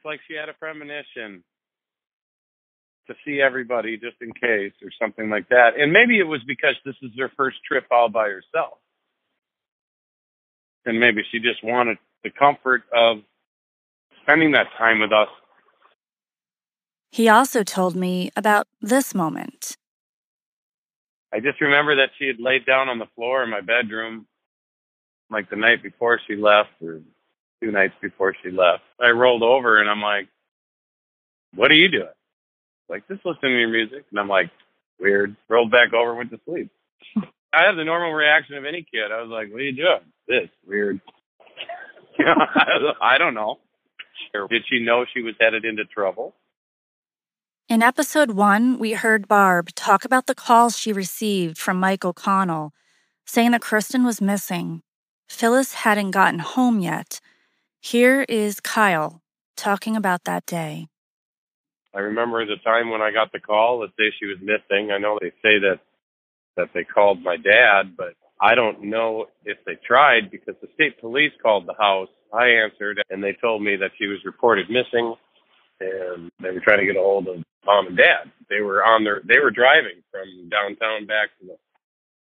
Like 0.06 0.20
she 0.26 0.34
had 0.34 0.48
a 0.48 0.54
premonition 0.54 1.44
to 3.08 3.14
see 3.24 3.40
everybody 3.40 3.98
just 3.98 4.16
in 4.22 4.32
case 4.32 4.72
or 4.82 4.90
something 5.00 5.28
like 5.28 5.50
that. 5.50 5.78
And 5.78 5.92
maybe 5.92 6.18
it 6.18 6.26
was 6.26 6.42
because 6.46 6.76
this 6.84 6.96
is 7.02 7.10
her 7.18 7.30
first 7.36 7.58
trip 7.68 7.84
all 7.90 8.08
by 8.08 8.28
herself. 8.28 8.78
And 10.86 10.98
maybe 10.98 11.22
she 11.30 11.40
just 11.40 11.62
wanted 11.62 11.98
the 12.24 12.30
comfort 12.30 12.84
of 12.94 13.18
spending 14.22 14.52
that 14.52 14.68
time 14.78 15.00
with 15.00 15.12
us 15.12 15.28
he 17.16 17.30
also 17.30 17.64
told 17.64 17.96
me 17.96 18.30
about 18.36 18.66
this 18.82 19.14
moment. 19.14 19.78
I 21.32 21.40
just 21.40 21.62
remember 21.62 21.96
that 21.96 22.10
she 22.18 22.26
had 22.26 22.38
laid 22.38 22.66
down 22.66 22.90
on 22.90 22.98
the 22.98 23.08
floor 23.14 23.42
in 23.42 23.48
my 23.48 23.62
bedroom 23.62 24.26
like 25.30 25.48
the 25.48 25.56
night 25.56 25.82
before 25.82 26.20
she 26.26 26.36
left 26.36 26.70
or 26.82 27.00
two 27.62 27.70
nights 27.70 27.94
before 28.00 28.34
she 28.42 28.50
left. 28.50 28.82
I 29.00 29.10
rolled 29.10 29.42
over 29.42 29.80
and 29.80 29.88
I'm 29.88 30.02
like, 30.02 30.28
What 31.54 31.70
are 31.70 31.76
you 31.76 31.88
doing? 31.88 32.08
Like, 32.88 33.06
just 33.08 33.24
listening 33.24 33.52
to 33.52 33.58
your 33.58 33.68
music. 33.68 34.04
And 34.10 34.20
I'm 34.20 34.28
like, 34.28 34.50
Weird. 35.00 35.36
Rolled 35.48 35.70
back 35.70 35.92
over, 35.92 36.14
went 36.14 36.30
to 36.30 36.40
sleep. 36.46 36.70
I 37.52 37.64
had 37.64 37.76
the 37.76 37.84
normal 37.84 38.12
reaction 38.12 38.56
of 38.56 38.64
any 38.64 38.82
kid. 38.82 39.12
I 39.12 39.22
was 39.22 39.30
like, 39.30 39.50
What 39.50 39.60
are 39.60 39.64
you 39.64 39.76
doing? 39.76 40.00
This 40.28 40.48
weird. 40.66 41.00
I 43.00 43.18
don't 43.18 43.34
know. 43.34 43.58
Did 44.50 44.64
she 44.68 44.80
know 44.80 45.04
she 45.12 45.22
was 45.22 45.34
headed 45.40 45.64
into 45.64 45.84
trouble? 45.84 46.34
In 47.68 47.82
episode 47.82 48.32
one, 48.32 48.78
we 48.78 48.92
heard 48.92 49.28
Barb 49.28 49.74
talk 49.74 50.04
about 50.04 50.26
the 50.26 50.34
calls 50.34 50.78
she 50.78 50.92
received 50.92 51.58
from 51.58 51.80
Mike 51.80 52.04
O'Connell 52.04 52.72
saying 53.24 53.50
that 53.50 53.60
Kristin 53.60 54.04
was 54.04 54.20
missing. 54.20 54.82
Phyllis 55.28 55.74
hadn't 55.74 56.12
gotten 56.12 56.38
home 56.38 56.78
yet. 56.78 57.20
Here 57.86 58.26
is 58.28 58.58
Kyle 58.58 59.22
talking 59.56 59.94
about 59.94 60.24
that 60.24 60.44
day. 60.44 60.88
I 61.94 62.00
remember 62.00 62.44
the 62.44 62.56
time 62.64 62.90
when 62.90 63.00
I 63.00 63.12
got 63.12 63.30
the 63.30 63.38
call 63.38 63.78
that 63.78 63.90
say 63.96 64.12
she 64.18 64.26
was 64.26 64.38
missing. 64.40 64.90
I 64.90 64.98
know 64.98 65.20
they 65.20 65.30
say 65.40 65.60
that 65.60 65.78
that 66.56 66.70
they 66.74 66.82
called 66.82 67.22
my 67.22 67.36
dad, 67.36 67.96
but 67.96 68.14
I 68.40 68.56
don't 68.56 68.82
know 68.82 69.26
if 69.44 69.58
they 69.66 69.76
tried 69.86 70.32
because 70.32 70.56
the 70.60 70.68
state 70.74 71.00
police 71.00 71.30
called 71.40 71.66
the 71.68 71.76
house. 71.78 72.08
I 72.34 72.48
answered 72.48 73.04
and 73.08 73.22
they 73.22 73.34
told 73.40 73.62
me 73.62 73.76
that 73.76 73.92
she 73.96 74.06
was 74.06 74.18
reported 74.24 74.68
missing 74.68 75.14
and 75.78 76.28
they 76.42 76.50
were 76.50 76.58
trying 76.58 76.80
to 76.80 76.86
get 76.86 76.96
a 76.96 77.00
hold 77.00 77.28
of 77.28 77.44
mom 77.64 77.86
and 77.86 77.96
dad. 77.96 78.32
They 78.50 78.62
were 78.62 78.84
on 78.84 79.04
their 79.04 79.22
they 79.24 79.38
were 79.38 79.52
driving 79.52 80.02
from 80.10 80.48
downtown 80.48 81.06
back 81.06 81.28
to 81.38 81.46
the 81.46 81.56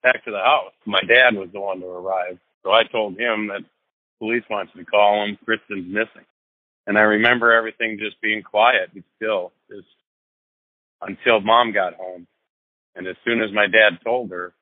back 0.01 0.25
to 0.25 0.31
the 0.31 0.39
house. 0.39 0.74
My 0.88 1.01
dad 1.01 1.36
was 1.36 1.50
the 1.53 1.60
one 1.60 1.79
to 1.81 1.86
arrive. 1.86 2.39
So 2.63 2.72
I 2.72 2.86
told 2.86 3.19
him 3.19 3.50
that 3.50 3.62
police 4.24 4.44
wants 4.50 4.72
to 4.77 4.86
call 4.86 5.25
him, 5.25 5.38
Kristin's 5.46 5.86
missing. 5.86 6.25
And 6.88 6.98
I 6.98 7.01
remember 7.01 7.51
everything 7.51 8.00
just 8.00 8.22
being 8.22 8.42
quiet 8.42 8.89
and 8.96 9.03
still 9.18 9.51
just 9.70 9.88
until 11.01 11.42
mom 11.42 11.74
got 11.74 11.96
home. 11.96 12.25
And 12.96 13.06
as 13.06 13.18
soon 13.25 13.42
as 13.42 13.51
my 13.51 13.68
dad 13.68 14.00
told 14.01 14.32
her, 14.32 14.53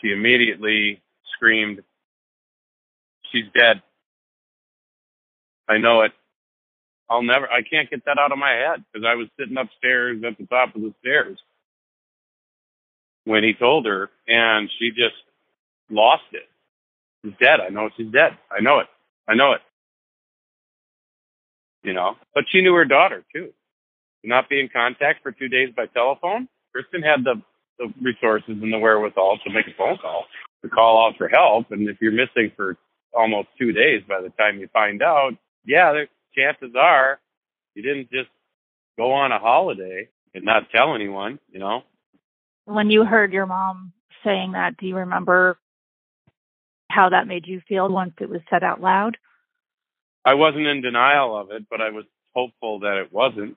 she 0.00 0.10
immediately 0.10 1.00
screamed, 1.36 1.84
She's 3.30 3.44
dead. 3.54 3.80
I 5.68 5.78
know 5.78 6.00
it. 6.00 6.12
I'll 7.08 7.22
never, 7.22 7.48
I 7.48 7.62
can't 7.62 7.88
get 7.88 8.06
that 8.06 8.18
out 8.18 8.32
of 8.32 8.38
my 8.38 8.50
head 8.50 8.84
because 8.92 9.06
I 9.06 9.14
was 9.14 9.28
sitting 9.38 9.56
upstairs 9.56 10.20
at 10.26 10.36
the 10.36 10.46
top 10.46 10.74
of 10.74 10.82
the 10.82 10.92
stairs 10.98 11.38
when 13.24 13.44
he 13.44 13.54
told 13.54 13.86
her 13.86 14.10
and 14.26 14.68
she 14.80 14.90
just 14.90 15.14
lost 15.90 16.24
it. 16.32 16.48
She's 17.24 17.34
dead. 17.40 17.60
I 17.60 17.68
know 17.70 17.90
she's 17.96 18.12
dead. 18.12 18.38
I 18.50 18.60
know 18.60 18.78
it. 18.80 18.86
I 19.28 19.34
know 19.34 19.52
it. 19.52 19.60
You 21.82 21.92
know, 21.94 22.16
but 22.34 22.44
she 22.50 22.60
knew 22.60 22.74
her 22.74 22.84
daughter 22.84 23.24
too. 23.34 23.52
To 24.22 24.28
not 24.28 24.48
be 24.48 24.60
in 24.60 24.68
contact 24.68 25.22
for 25.22 25.32
two 25.32 25.48
days 25.48 25.70
by 25.76 25.86
telephone. 25.86 26.48
Kristin 26.74 27.04
had 27.04 27.24
the, 27.24 27.40
the 27.78 27.92
resources 28.02 28.56
and 28.60 28.72
the 28.72 28.78
wherewithal 28.78 29.38
to 29.44 29.52
make 29.52 29.66
a 29.66 29.76
phone 29.76 29.96
call, 29.98 30.24
to 30.62 30.68
call 30.68 31.06
out 31.06 31.16
for 31.16 31.28
help. 31.28 31.70
And 31.70 31.88
if 31.88 31.98
you're 32.00 32.12
missing 32.12 32.50
for 32.56 32.76
almost 33.14 33.48
two 33.58 33.72
days 33.72 34.02
by 34.08 34.20
the 34.20 34.30
time 34.30 34.58
you 34.58 34.68
find 34.72 35.02
out, 35.02 35.32
yeah, 35.64 36.04
chances 36.34 36.74
are 36.76 37.20
you 37.74 37.82
didn't 37.82 38.10
just 38.10 38.28
go 38.96 39.12
on 39.12 39.30
a 39.30 39.38
holiday 39.38 40.08
and 40.34 40.44
not 40.44 40.64
tell 40.74 40.94
anyone, 40.94 41.38
you 41.50 41.60
know. 41.60 41.82
When 42.64 42.90
you 42.90 43.04
heard 43.04 43.32
your 43.32 43.46
mom 43.46 43.92
saying 44.24 44.52
that, 44.52 44.76
do 44.76 44.86
you 44.86 44.96
remember 44.96 45.58
how 46.90 47.10
that 47.10 47.26
made 47.26 47.46
you 47.46 47.60
feel 47.68 47.88
once 47.88 48.14
it 48.20 48.28
was 48.28 48.40
said 48.50 48.62
out 48.62 48.80
loud? 48.80 49.16
I 50.24 50.34
wasn't 50.34 50.66
in 50.66 50.82
denial 50.82 51.36
of 51.36 51.50
it, 51.50 51.64
but 51.70 51.80
I 51.80 51.90
was 51.90 52.04
hopeful 52.34 52.80
that 52.80 52.98
it 52.98 53.12
wasn't, 53.12 53.56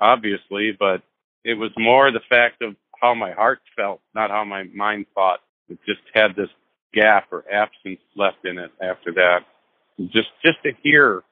obviously, 0.00 0.76
but 0.78 1.02
it 1.44 1.54
was 1.54 1.70
more 1.76 2.10
the 2.10 2.20
fact 2.28 2.62
of 2.62 2.76
how 3.00 3.14
my 3.14 3.32
heart 3.32 3.60
felt, 3.76 4.00
not 4.14 4.30
how 4.30 4.44
my 4.44 4.64
mind 4.74 5.06
thought. 5.14 5.40
It 5.68 5.78
just 5.86 6.00
had 6.14 6.36
this 6.36 6.48
gap 6.94 7.32
or 7.32 7.44
absence 7.50 8.00
left 8.16 8.44
in 8.44 8.58
it 8.58 8.70
after 8.80 9.12
that. 9.14 9.40
Just 9.98 10.28
just 10.44 10.62
to 10.64 10.72
hear 10.82 11.22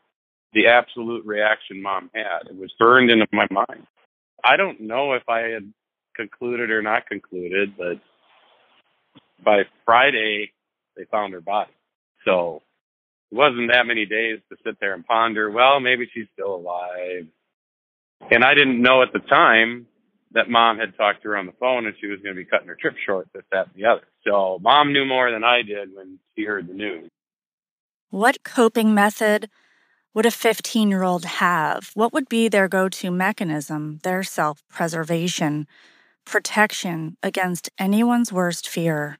the 0.52 0.66
absolute 0.66 1.24
reaction 1.24 1.80
mom 1.80 2.10
had. 2.14 2.48
It 2.48 2.56
was 2.56 2.72
burned 2.78 3.10
into 3.10 3.26
my 3.32 3.46
mind. 3.50 3.86
I 4.42 4.56
don't 4.56 4.80
know 4.80 5.12
if 5.12 5.22
I 5.28 5.40
had 5.40 5.72
concluded 6.16 6.70
or 6.70 6.82
not 6.82 7.06
concluded, 7.06 7.76
but 7.76 8.00
by 9.44 9.62
Friday, 9.84 10.52
they 10.96 11.04
found 11.10 11.32
her 11.32 11.40
body. 11.40 11.72
So 12.24 12.62
it 13.30 13.34
wasn't 13.36 13.70
that 13.72 13.86
many 13.86 14.06
days 14.06 14.40
to 14.50 14.56
sit 14.64 14.78
there 14.80 14.94
and 14.94 15.06
ponder, 15.06 15.50
well, 15.50 15.80
maybe 15.80 16.08
she's 16.12 16.26
still 16.32 16.54
alive. 16.54 17.26
And 18.30 18.44
I 18.44 18.54
didn't 18.54 18.80
know 18.80 19.02
at 19.02 19.12
the 19.12 19.20
time 19.20 19.86
that 20.32 20.48
mom 20.48 20.78
had 20.78 20.96
talked 20.96 21.22
to 21.22 21.30
her 21.30 21.36
on 21.36 21.46
the 21.46 21.52
phone 21.58 21.86
and 21.86 21.94
she 22.00 22.06
was 22.06 22.20
going 22.20 22.34
to 22.34 22.40
be 22.40 22.44
cutting 22.44 22.68
her 22.68 22.76
trip 22.80 22.94
short, 23.04 23.28
this, 23.34 23.42
that, 23.50 23.66
and 23.66 23.74
the 23.74 23.86
other. 23.88 24.06
So 24.26 24.58
mom 24.62 24.92
knew 24.92 25.04
more 25.04 25.30
than 25.30 25.42
I 25.42 25.62
did 25.62 25.94
when 25.94 26.18
she 26.36 26.44
heard 26.44 26.68
the 26.68 26.74
news. 26.74 27.10
What 28.10 28.42
coping 28.44 28.94
method 28.94 29.48
would 30.14 30.26
a 30.26 30.30
15 30.30 30.90
year 30.90 31.02
old 31.02 31.24
have? 31.24 31.90
What 31.94 32.12
would 32.12 32.28
be 32.28 32.48
their 32.48 32.68
go 32.68 32.88
to 32.88 33.10
mechanism, 33.10 34.00
their 34.02 34.22
self 34.22 34.62
preservation? 34.68 35.66
protection 36.24 37.16
against 37.22 37.70
anyone's 37.78 38.32
worst 38.32 38.68
fear. 38.68 39.18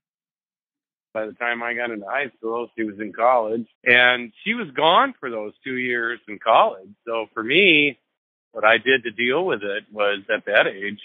By 1.12 1.26
the 1.26 1.32
time 1.32 1.62
I 1.62 1.74
got 1.74 1.90
into 1.90 2.06
high 2.06 2.30
school, 2.38 2.68
she 2.76 2.84
was 2.84 3.00
in 3.00 3.12
college 3.12 3.66
and 3.84 4.32
she 4.44 4.54
was 4.54 4.68
gone 4.70 5.14
for 5.18 5.30
those 5.30 5.52
two 5.64 5.76
years 5.76 6.20
in 6.28 6.38
college. 6.38 6.90
So 7.06 7.26
for 7.34 7.42
me, 7.42 7.98
what 8.52 8.64
I 8.64 8.78
did 8.78 9.02
to 9.04 9.10
deal 9.10 9.44
with 9.44 9.62
it 9.62 9.84
was 9.92 10.20
at 10.32 10.46
that 10.46 10.66
age, 10.68 11.00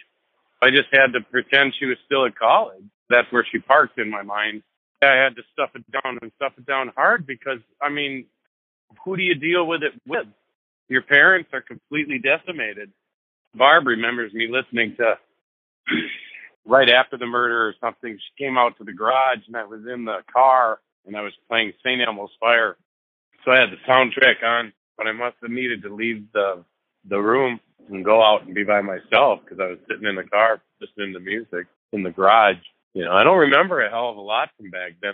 I 0.62 0.70
just 0.70 0.90
had 0.92 1.14
to 1.14 1.22
pretend 1.22 1.74
she 1.80 1.86
was 1.86 1.98
still 2.06 2.26
at 2.26 2.38
college. 2.38 2.84
That's 3.10 3.32
where 3.32 3.46
she 3.52 3.60
parked 3.60 4.00
in 4.00 4.10
my 4.10 4.22
mind. 4.22 4.64
I 5.02 5.16
had 5.16 5.36
to 5.36 5.44
stuff 5.54 5.70
it 5.76 5.84
down 5.92 6.20
and 6.22 6.32
stuff 6.36 6.54
it 6.58 6.66
down 6.66 6.92
hard 6.96 7.28
because, 7.28 7.60
I 7.82 7.90
mean, 7.90 8.26
who 9.04 9.18
do 9.18 9.24
you 9.24 9.36
deal 9.36 9.68
with 9.68 9.84
it 9.84 9.94
with? 10.08 10.28
Your 10.88 11.02
parents 11.02 11.50
are 11.54 11.62
completely 11.62 12.20
decimated. 12.20 12.92
Barb 13.54 13.88
remembers 13.88 14.34
me 14.34 14.48
listening 14.50 14.96
to 14.98 15.16
right 16.66 16.90
after 16.90 17.18
the 17.18 17.26
murder 17.28 17.68
or 17.68 17.76
something. 17.82 18.18
She 18.18 18.44
came 18.46 18.58
out 18.58 18.78
to 18.78 18.84
the 18.84 18.94
garage 18.94 19.40
and 19.48 19.58
I 19.58 19.66
was 19.66 19.82
in 19.92 20.06
the 20.06 20.20
car 20.34 20.80
and 21.08 21.18
I 21.18 21.22
was 21.22 21.34
playing 21.50 21.74
St. 21.86 22.02
Elmo's 22.02 22.32
Fire. 22.40 22.78
So 23.46 23.52
I 23.52 23.60
had 23.62 23.72
the 23.72 23.78
soundtrack 23.92 24.44
on, 24.44 24.74
but 24.98 25.08
I 25.08 25.14
must 25.14 25.38
have 25.42 25.52
needed 25.52 25.84
to 25.84 25.96
leave 25.96 26.26
the 26.34 26.64
the 27.10 27.20
room 27.20 27.60
and 27.90 28.06
go 28.06 28.24
out 28.24 28.46
and 28.46 28.56
be 28.56 28.64
by 28.64 28.82
myself 28.82 29.42
because 29.44 29.60
I 29.62 29.68
was 29.68 29.80
sitting 29.90 30.08
in 30.08 30.16
the 30.16 30.24
car 30.24 30.62
listening 30.82 31.14
to 31.14 31.20
music 31.22 31.68
in 31.94 32.04
the 32.04 32.12
garage. 32.12 32.58
You 32.94 33.06
know, 33.06 33.14
I 33.14 33.24
don't 33.24 33.40
remember 33.40 33.82
a 33.86 33.90
hell 33.90 34.10
of 34.10 34.18
a 34.18 34.22
lot 34.22 34.50
from 34.58 34.72
back 34.72 34.94
then. 35.02 35.14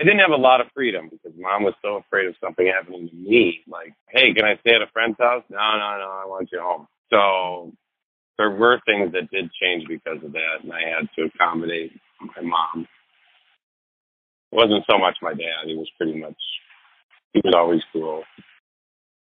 I 0.00 0.04
didn't 0.04 0.20
have 0.20 0.30
a 0.32 0.36
lot 0.36 0.60
of 0.60 0.68
freedom 0.74 1.08
because 1.10 1.38
mom 1.38 1.62
was 1.62 1.74
so 1.82 1.96
afraid 1.96 2.26
of 2.26 2.34
something 2.42 2.66
happening 2.66 3.08
to 3.08 3.14
me. 3.14 3.60
Like, 3.68 3.94
hey, 4.08 4.32
can 4.34 4.44
I 4.44 4.56
stay 4.60 4.74
at 4.74 4.82
a 4.82 4.88
friend's 4.92 5.18
house? 5.18 5.44
No, 5.50 5.58
no, 5.58 5.98
no, 5.98 6.10
I 6.22 6.24
want 6.26 6.48
you 6.52 6.60
home. 6.60 6.88
So 7.10 7.72
there 8.40 8.50
were 8.50 8.80
things 8.86 9.12
that 9.12 9.30
did 9.30 9.50
change 9.60 9.86
because 9.86 10.16
of 10.24 10.32
that, 10.32 10.62
and 10.62 10.72
I 10.72 10.80
had 10.80 11.10
to 11.14 11.24
accommodate 11.26 11.92
my 12.22 12.42
mom. 12.42 12.88
It 14.50 14.56
wasn't 14.56 14.84
so 14.90 14.96
much 14.96 15.16
my 15.20 15.34
dad; 15.34 15.66
he 15.66 15.76
was 15.76 15.90
pretty 15.98 16.18
much 16.18 16.38
he 17.34 17.42
was 17.44 17.52
always 17.54 17.82
cool. 17.92 18.24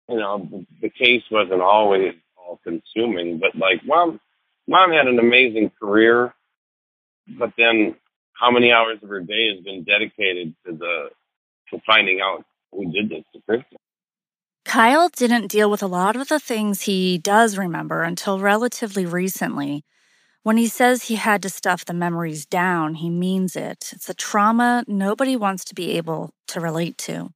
You 0.08 0.16
know, 0.16 0.48
the, 0.80 0.90
case 0.90 1.22
wasn't 1.28 1.60
always 1.60 2.14
all 2.36 2.60
consuming, 2.62 3.40
but 3.40 3.56
like 3.56 3.84
mom, 3.84 4.20
mom 4.68 4.92
had 4.92 5.08
an 5.08 5.18
amazing 5.18 5.72
career, 5.80 6.32
but 7.36 7.52
then 7.58 7.96
how 8.34 8.52
many 8.52 8.70
hours 8.72 8.98
of 9.02 9.08
her 9.08 9.20
day 9.20 9.52
has 9.52 9.64
been 9.64 9.82
dedicated 9.82 10.54
to 10.66 10.76
the 10.76 11.08
to 11.70 11.80
finding 11.84 12.20
out 12.20 12.44
who 12.70 12.92
did 12.92 13.08
this 13.10 13.24
to 13.34 13.40
Kristin? 13.50 13.89
Kyle 14.70 15.08
didn't 15.08 15.48
deal 15.48 15.68
with 15.68 15.82
a 15.82 15.88
lot 15.88 16.14
of 16.14 16.28
the 16.28 16.38
things 16.38 16.82
he 16.82 17.18
does 17.18 17.58
remember 17.58 18.04
until 18.04 18.38
relatively 18.38 19.04
recently. 19.04 19.84
When 20.44 20.56
he 20.56 20.68
says 20.68 21.02
he 21.02 21.16
had 21.16 21.42
to 21.42 21.48
stuff 21.48 21.84
the 21.84 21.92
memories 21.92 22.46
down, 22.46 22.94
he 22.94 23.10
means 23.10 23.56
it. 23.56 23.90
It's 23.92 24.08
a 24.08 24.14
trauma 24.14 24.84
nobody 24.86 25.34
wants 25.34 25.64
to 25.64 25.74
be 25.74 25.96
able 25.96 26.30
to 26.46 26.60
relate 26.60 26.96
to. 26.98 27.30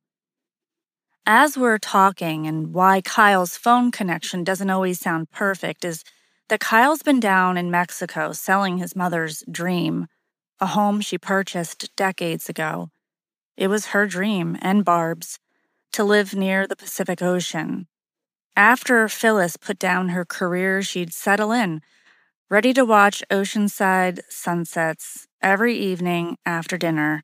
As 1.27 1.59
we're 1.59 1.79
talking, 1.79 2.47
and 2.47 2.73
why 2.73 3.01
Kyle's 3.01 3.57
phone 3.57 3.91
connection 3.91 4.45
doesn't 4.45 4.71
always 4.71 5.01
sound 5.01 5.33
perfect, 5.33 5.85
is 5.85 6.05
that 6.51 6.61
Kyle's 6.61 7.03
been 7.03 7.19
down 7.19 7.57
in 7.57 7.69
Mexico 7.69 8.31
selling 8.31 8.79
his 8.79 8.95
mother's 8.95 9.43
dream, 9.51 10.07
a 10.61 10.67
home 10.67 11.01
she 11.01 11.19
purchased 11.19 11.91
decades 11.97 12.49
ago. 12.49 12.91
It 13.57 13.67
was 13.67 13.87
her 13.87 14.07
dream 14.07 14.57
and 14.63 14.85
Barb's 14.85 15.41
to 15.95 16.03
live 16.03 16.35
near 16.35 16.67
the 16.67 16.75
Pacific 16.75 17.23
Ocean. 17.23 17.87
After 18.57 19.09
Phyllis 19.09 19.57
put 19.57 19.79
down 19.79 20.09
her 20.09 20.25
career, 20.25 20.83
she'd 20.83 21.15
settle 21.15 21.53
in, 21.53 21.83
ready 22.51 22.73
to 22.73 22.85
watch 22.85 23.23
oceanside 23.31 24.19
sunsets 24.29 25.29
every 25.41 25.77
evening 25.77 26.37
after 26.45 26.77
dinner. 26.77 27.23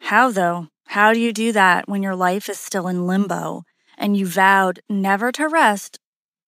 How, 0.00 0.30
though? 0.30 0.68
How 0.88 1.14
do 1.14 1.18
you 1.18 1.32
do 1.32 1.50
that 1.52 1.88
when 1.88 2.02
your 2.02 2.14
life 2.14 2.50
is 2.50 2.58
still 2.60 2.88
in 2.88 3.06
limbo 3.06 3.62
and 3.96 4.18
you 4.18 4.26
vowed 4.26 4.80
never 4.90 5.32
to 5.32 5.48
rest 5.48 5.98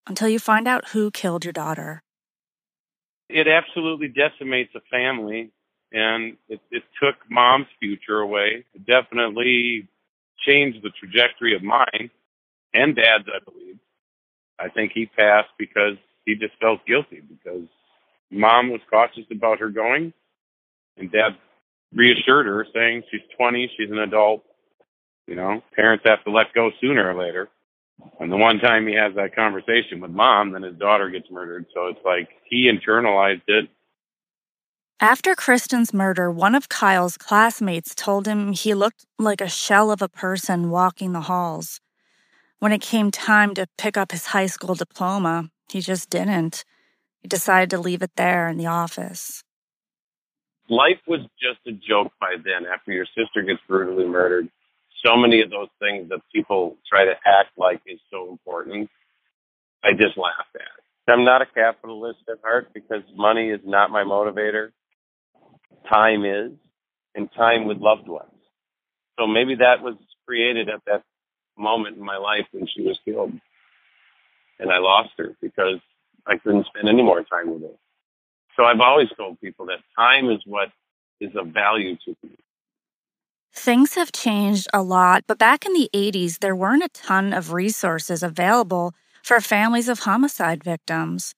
until 0.07 0.29
you 0.29 0.38
find 0.38 0.69
out 0.69 0.91
who 0.91 1.11
killed 1.11 1.43
your 1.43 1.55
daughter? 1.55 2.03
It 3.30 3.49
absolutely 3.49 4.09
decimates 4.09 4.75
a 4.75 4.80
family, 4.91 5.52
and 5.91 6.37
it, 6.50 6.61
it 6.71 6.82
took 7.02 7.17
mom's 7.30 7.69
future 7.80 8.21
away. 8.21 8.67
It 8.75 8.85
definitely 8.85 9.89
changed 10.47 10.83
the 10.83 10.91
trajectory 10.91 11.55
of 11.55 11.63
mine 11.63 12.11
and 12.75 12.95
dad's, 12.95 13.25
I 13.29 13.39
believe. 13.51 13.79
I 14.59 14.69
think 14.69 14.93
he 14.93 15.07
passed 15.07 15.51
because 15.59 15.97
he 16.25 16.35
just 16.35 16.55
felt 16.61 16.85
guilty 16.87 17.21
because 17.21 17.67
mom 18.31 18.71
was 18.71 18.81
cautious 18.91 19.25
about 19.31 19.61
her 19.61 19.71
going 19.71 20.13
and 20.97 21.11
dad 21.11 21.37
reassured 21.95 22.47
her 22.47 22.67
saying 22.75 23.03
she's 23.11 23.21
20, 23.37 23.71
she's 23.77 23.91
an 23.91 23.99
adult. 23.99 24.45
You 25.27 25.37
know, 25.37 25.63
parents 25.75 26.05
have 26.07 26.25
to 26.25 26.31
let 26.31 26.55
go 26.55 26.71
sooner 26.81 27.11
or 27.11 27.15
later. 27.15 27.49
And 28.21 28.31
the 28.31 28.37
one 28.37 28.59
time 28.59 28.87
he 28.87 28.95
has 28.95 29.15
that 29.17 29.35
conversation 29.35 30.01
with 30.01 30.11
mom, 30.11 30.53
then 30.53 30.63
his 30.63 30.77
daughter 30.77 31.11
gets 31.11 31.31
murdered. 31.31 31.67
So 31.75 31.89
it's 31.89 32.05
like 32.05 32.29
he 32.49 32.71
internalized 32.71 33.43
it 33.47 33.69
after 35.00 35.37
Kristin's 35.37 35.95
murder, 35.95 36.28
one 36.28 36.56
of 36.56 36.69
Kyle's 36.69 37.17
classmates 37.17 37.95
told 37.95 38.26
him 38.26 38.52
he 38.52 38.75
looked 38.75 39.06
like 39.17 39.41
a 39.41 39.49
shell 39.49 39.93
of 39.93 40.02
a 40.02 40.08
person 40.08 40.71
walking 40.71 41.13
the 41.13 41.21
halls. 41.21 41.80
When 42.58 42.73
it 42.73 42.80
came 42.80 43.13
time 43.13 43.54
to 43.54 43.69
pick 43.78 43.97
up 43.97 44.11
his 44.11 44.26
high 44.26 44.47
school 44.47 44.75
diploma, 44.75 45.50
he 45.71 45.80
just 45.80 46.11
didn't. 46.11 46.65
He 47.23 47.28
decided 47.28 47.71
to 47.71 47.78
leave 47.78 48.02
it 48.02 48.11
there 48.17 48.49
in 48.49 48.56
the 48.56 48.67
office. 48.67 49.45
Life 50.69 51.00
was 51.06 51.21
just 51.41 51.61
a 51.69 51.73
joke 51.73 52.13
by 52.21 52.34
then 52.45 52.67
after 52.67 52.91
your 52.91 53.06
sister 53.17 53.43
gets 53.43 53.61
brutally 53.69 54.04
murdered. 54.04 54.49
So 55.04 55.17
many 55.17 55.41
of 55.43 55.50
those 55.50 55.69
things 55.78 56.08
that 56.08 56.23
people 56.34 56.76
try 56.91 57.04
to 57.04 57.15
act 57.25 57.56
like 57.56 57.80
is 57.87 58.00
so 58.11 58.28
important, 58.30 58.91
I 59.84 59.93
just 59.93 60.19
laugh 60.19 60.47
at. 60.56 61.13
I'm 61.13 61.25
not 61.25 61.41
a 61.41 61.47
capitalist 61.47 62.19
at 62.28 62.39
heart 62.43 62.75
because 62.75 63.02
money 63.17 63.49
is 63.50 63.61
not 63.65 63.91
my 63.91 64.02
motivator 64.02 64.73
time 65.88 66.25
is 66.25 66.52
and 67.14 67.30
time 67.32 67.67
with 67.67 67.78
loved 67.78 68.08
ones. 68.08 68.30
So 69.19 69.26
maybe 69.26 69.56
that 69.56 69.82
was 69.82 69.97
created 70.26 70.69
at 70.69 70.80
that 70.86 71.02
moment 71.56 71.97
in 71.97 72.04
my 72.04 72.17
life 72.17 72.47
when 72.52 72.67
she 72.67 72.82
was 72.82 72.99
killed. 73.04 73.32
And 74.58 74.71
I 74.71 74.78
lost 74.78 75.10
her 75.19 75.36
because 75.41 75.80
I 76.26 76.36
couldn't 76.36 76.67
spend 76.67 76.88
any 76.88 77.02
more 77.02 77.23
time 77.23 77.52
with 77.52 77.62
her. 77.62 77.76
So 78.56 78.64
I've 78.64 78.80
always 78.80 79.08
told 79.17 79.41
people 79.41 79.67
that 79.67 79.78
time 79.97 80.30
is 80.30 80.41
what 80.45 80.69
is 81.21 81.30
of 81.36 81.49
value 81.49 81.97
to 82.04 82.17
me. 82.23 82.30
Things 83.52 83.95
have 83.95 84.12
changed 84.12 84.69
a 84.73 84.82
lot, 84.82 85.25
but 85.26 85.38
back 85.38 85.64
in 85.64 85.73
the 85.73 85.91
80s, 85.95 86.38
there 86.38 86.54
weren't 86.54 86.84
a 86.84 86.88
ton 86.88 87.32
of 87.32 87.52
resources 87.52 88.23
available 88.23 88.95
for 89.23 89.41
families 89.41 89.88
of 89.88 90.00
homicide 90.00 90.62
victims. 90.62 91.34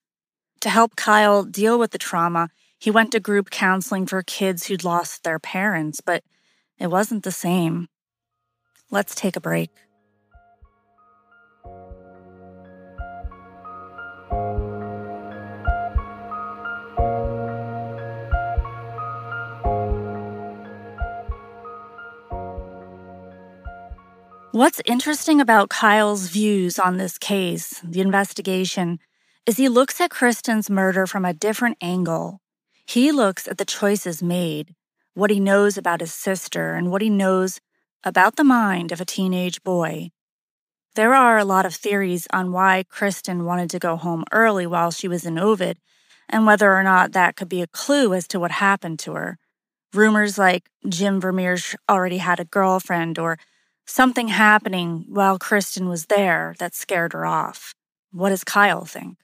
To 0.61 0.69
help 0.69 0.95
Kyle 0.95 1.43
deal 1.43 1.79
with 1.79 1.91
the 1.91 1.97
trauma, 1.97 2.49
he 2.81 2.89
went 2.89 3.11
to 3.11 3.19
group 3.19 3.51
counseling 3.51 4.07
for 4.07 4.23
kids 4.23 4.65
who'd 4.65 4.83
lost 4.83 5.23
their 5.23 5.37
parents, 5.37 6.01
but 6.01 6.23
it 6.79 6.87
wasn't 6.87 7.23
the 7.23 7.31
same. 7.31 7.87
Let's 8.89 9.13
take 9.13 9.35
a 9.35 9.39
break. 9.39 9.69
What's 24.53 24.81
interesting 24.85 25.39
about 25.39 25.69
Kyle's 25.69 26.29
views 26.29 26.79
on 26.79 26.97
this 26.97 27.19
case, 27.19 27.79
the 27.83 28.01
investigation, 28.01 28.97
is 29.45 29.57
he 29.57 29.69
looks 29.69 30.01
at 30.01 30.09
Kristin's 30.09 30.69
murder 30.69 31.05
from 31.05 31.25
a 31.25 31.33
different 31.33 31.77
angle. 31.79 32.40
He 32.91 33.13
looks 33.13 33.47
at 33.47 33.57
the 33.57 33.63
choices 33.63 34.21
made, 34.21 34.75
what 35.13 35.29
he 35.29 35.39
knows 35.39 35.77
about 35.77 36.01
his 36.01 36.13
sister, 36.13 36.73
and 36.73 36.91
what 36.91 37.01
he 37.01 37.09
knows 37.09 37.61
about 38.03 38.35
the 38.35 38.43
mind 38.43 38.91
of 38.91 38.99
a 38.99 39.05
teenage 39.05 39.63
boy. 39.63 40.09
There 40.95 41.13
are 41.13 41.37
a 41.37 41.45
lot 41.45 41.65
of 41.65 41.73
theories 41.73 42.27
on 42.33 42.51
why 42.51 42.83
Kristin 42.91 43.45
wanted 43.45 43.69
to 43.69 43.79
go 43.79 43.95
home 43.95 44.25
early 44.33 44.67
while 44.67 44.91
she 44.91 45.07
was 45.07 45.25
in 45.25 45.39
Ovid, 45.39 45.77
and 46.27 46.45
whether 46.45 46.73
or 46.73 46.83
not 46.83 47.13
that 47.13 47.37
could 47.37 47.47
be 47.47 47.61
a 47.61 47.67
clue 47.67 48.13
as 48.13 48.27
to 48.27 48.41
what 48.41 48.51
happened 48.51 48.99
to 48.99 49.13
her. 49.13 49.37
Rumors 49.93 50.37
like 50.37 50.69
Jim 50.85 51.21
Vermeersch 51.21 51.75
already 51.89 52.17
had 52.17 52.41
a 52.41 52.51
girlfriend 52.59 53.17
or 53.17 53.39
something 53.85 54.27
happening 54.27 55.05
while 55.07 55.39
Kristin 55.39 55.87
was 55.87 56.07
there 56.07 56.55
that 56.59 56.75
scared 56.75 57.13
her 57.13 57.25
off. 57.25 57.73
What 58.11 58.31
does 58.31 58.43
Kyle 58.43 58.83
think? 58.83 59.15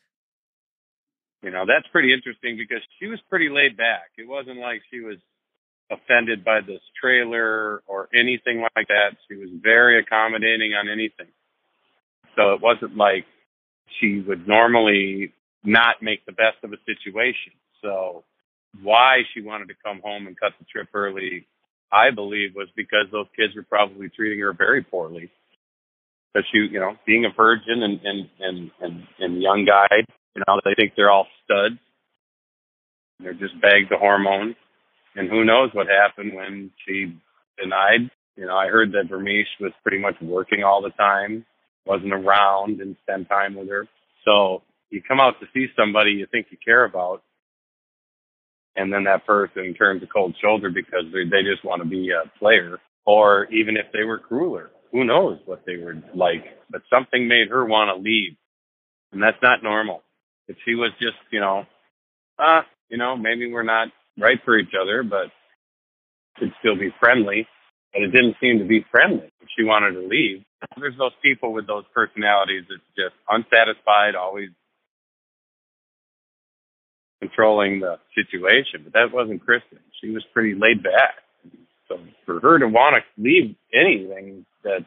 You 1.44 1.52
know, 1.52 1.66
that's 1.68 1.88
pretty 1.92 2.14
interesting 2.14 2.58
because 2.58 2.82
she 3.00 3.08
was 3.08 3.20
pretty 3.30 3.50
laid 3.50 3.78
back. 3.78 4.10
It 4.18 4.28
wasn't 4.28 4.58
like 4.58 4.82
she 4.92 5.02
was 5.02 5.18
offended 5.92 6.44
by 6.44 6.62
this 6.62 6.82
trailer 7.00 7.84
or 7.88 8.10
anything 8.14 8.62
like 8.76 8.88
that. 8.88 9.16
She 9.30 9.36
was 9.36 9.50
very 9.62 10.00
accommodating 10.00 10.74
on 10.74 10.90
anything. 10.90 11.28
So 12.36 12.54
it 12.54 12.62
wasn't 12.62 12.98
like 12.98 13.26
she 14.00 14.20
would 14.20 14.48
normally 14.48 15.34
not 15.64 16.02
make 16.02 16.26
the 16.26 16.32
best 16.32 16.58
of 16.64 16.74
a 16.74 16.78
situation. 16.86 17.54
So 17.82 18.24
why 18.82 19.20
she 19.34 19.42
wanted 19.42 19.70
to 19.70 19.76
come 19.84 20.02
home 20.04 20.28
and 20.28 20.40
cut 20.40 20.54
the 20.60 20.66
trip 20.66 20.90
early, 20.94 21.48
I 21.92 22.12
believe, 22.12 22.56
was 22.56 22.68
because 22.76 23.08
those 23.12 23.28
kids 23.36 23.56
were 23.56 23.64
probably 23.64 24.10
treating 24.10 24.40
her 24.40 24.54
very 24.54 24.84
poorly. 24.84 25.32
Because 26.34 26.48
she, 26.52 26.60
you 26.72 26.80
know, 26.80 26.96
being 27.06 27.26
a 27.26 27.30
virgin 27.36 27.82
and 27.84 28.00
and 28.04 28.30
and 28.40 28.72
and, 28.82 29.04
and 29.20 29.42
young 29.42 29.66
guy, 29.66 30.06
you 30.38 30.44
know, 30.48 30.62
they 30.64 30.76
think 30.76 30.94
they're 30.96 31.10
all 31.10 31.26
studs. 31.44 31.80
They're 33.20 33.34
just 33.34 33.60
bagged 33.60 33.92
of 33.92 34.00
hormones, 34.00 34.56
and 35.16 35.28
who 35.28 35.44
knows 35.44 35.72
what 35.74 35.88
happened 35.88 36.36
when 36.36 36.72
she 36.86 37.18
denied. 37.60 38.12
You 38.36 38.46
know, 38.46 38.56
I 38.56 38.68
heard 38.68 38.92
that 38.92 39.10
Vermeersch 39.10 39.60
was 39.60 39.72
pretty 39.82 39.98
much 39.98 40.14
working 40.22 40.64
all 40.64 40.84
the 40.84 40.92
time, 40.92 41.44
wasn't 41.88 42.14
around, 42.14 42.80
and 42.82 42.96
spend 43.02 43.28
time 43.28 43.56
with 43.56 43.68
her. 43.70 43.88
So 44.26 44.62
you 44.92 45.02
come 45.02 45.20
out 45.20 45.40
to 45.40 45.48
see 45.56 45.66
somebody 45.76 46.12
you 46.12 46.28
think 46.32 46.48
you 46.52 46.58
care 46.64 46.86
about, 46.86 47.24
and 48.76 48.94
then 48.94 49.06
that 49.06 49.26
person 49.26 49.74
turns 49.74 50.04
a 50.04 50.06
cold 50.06 50.36
shoulder 50.40 50.70
because 50.70 51.06
they, 51.12 51.24
they 51.24 51.42
just 51.42 51.66
want 51.66 51.82
to 51.82 51.90
be 51.90 52.12
a 52.12 52.30
player, 52.38 52.78
or 53.08 53.46
even 53.46 53.76
if 53.76 53.88
they 53.92 54.04
were 54.04 54.20
crueler, 54.20 54.70
who 54.92 55.04
knows 55.04 55.40
what 55.46 55.66
they 55.66 55.78
were 55.78 55.96
like. 56.14 56.46
But 56.70 56.84
something 56.94 57.28
made 57.28 57.50
her 57.50 57.66
want 57.66 57.90
to 57.90 58.00
leave, 58.00 58.36
and 59.12 59.24
that's 59.24 59.42
not 59.42 59.64
normal. 59.64 60.04
If 60.48 60.58
she 60.66 60.76
was 60.76 60.92
just, 61.00 61.18
you 61.32 61.40
know, 61.40 61.66
ah, 62.40 62.60
uh, 62.60 62.62
you 62.90 62.98
know, 62.98 63.18
maybe 63.18 63.52
we're 63.52 63.64
not 63.64 63.90
right 64.18 64.40
for 64.46 64.58
each 64.58 64.74
other, 64.80 65.04
but 65.04 65.28
could 66.40 66.54
still 66.60 66.78
be 66.78 66.94
friendly. 67.00 67.48
But 67.94 68.04
it 68.04 68.12
didn't 68.12 68.36
seem 68.40 68.60
to 68.60 68.66
be 68.66 68.86
friendly. 68.92 69.32
She 69.58 69.64
wanted 69.64 69.94
to 69.94 70.08
leave. 70.08 70.44
There's 70.78 70.98
those 70.98 71.14
people 71.22 71.54
with 71.54 71.68
those 71.68 71.86
personalities 71.94 72.64
that's 72.70 72.82
just 72.96 73.16
unsatisfied, 73.30 74.16
always 74.16 74.50
controlling 77.20 77.80
the 77.80 77.98
situation. 78.16 78.84
But 78.84 78.94
that 78.94 79.14
wasn't 79.14 79.46
Kristin. 79.46 79.80
She 80.02 80.12
was 80.12 80.24
pretty 80.34 80.54
laid 80.54 80.84
back. 80.84 81.16
So 81.88 82.00
for 82.26 82.40
her 82.42 82.60
to 82.60 82.68
want 82.68 82.96
to 82.96 83.22
leave 83.22 83.56
anything 83.74 84.46
that 84.64 84.86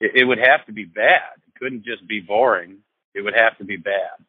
it, 0.00 0.12
it 0.14 0.24
would 0.24 0.38
have 0.38 0.66
to 0.66 0.72
be 0.72 0.84
bad. 0.84 1.40
It 1.46 1.58
couldn't 1.58 1.84
just 1.84 2.06
be 2.06 2.20
boring. 2.20 2.78
It 3.14 3.22
would 3.22 3.34
have 3.34 3.56
to 3.58 3.64
be 3.64 3.76
bad. 3.76 4.24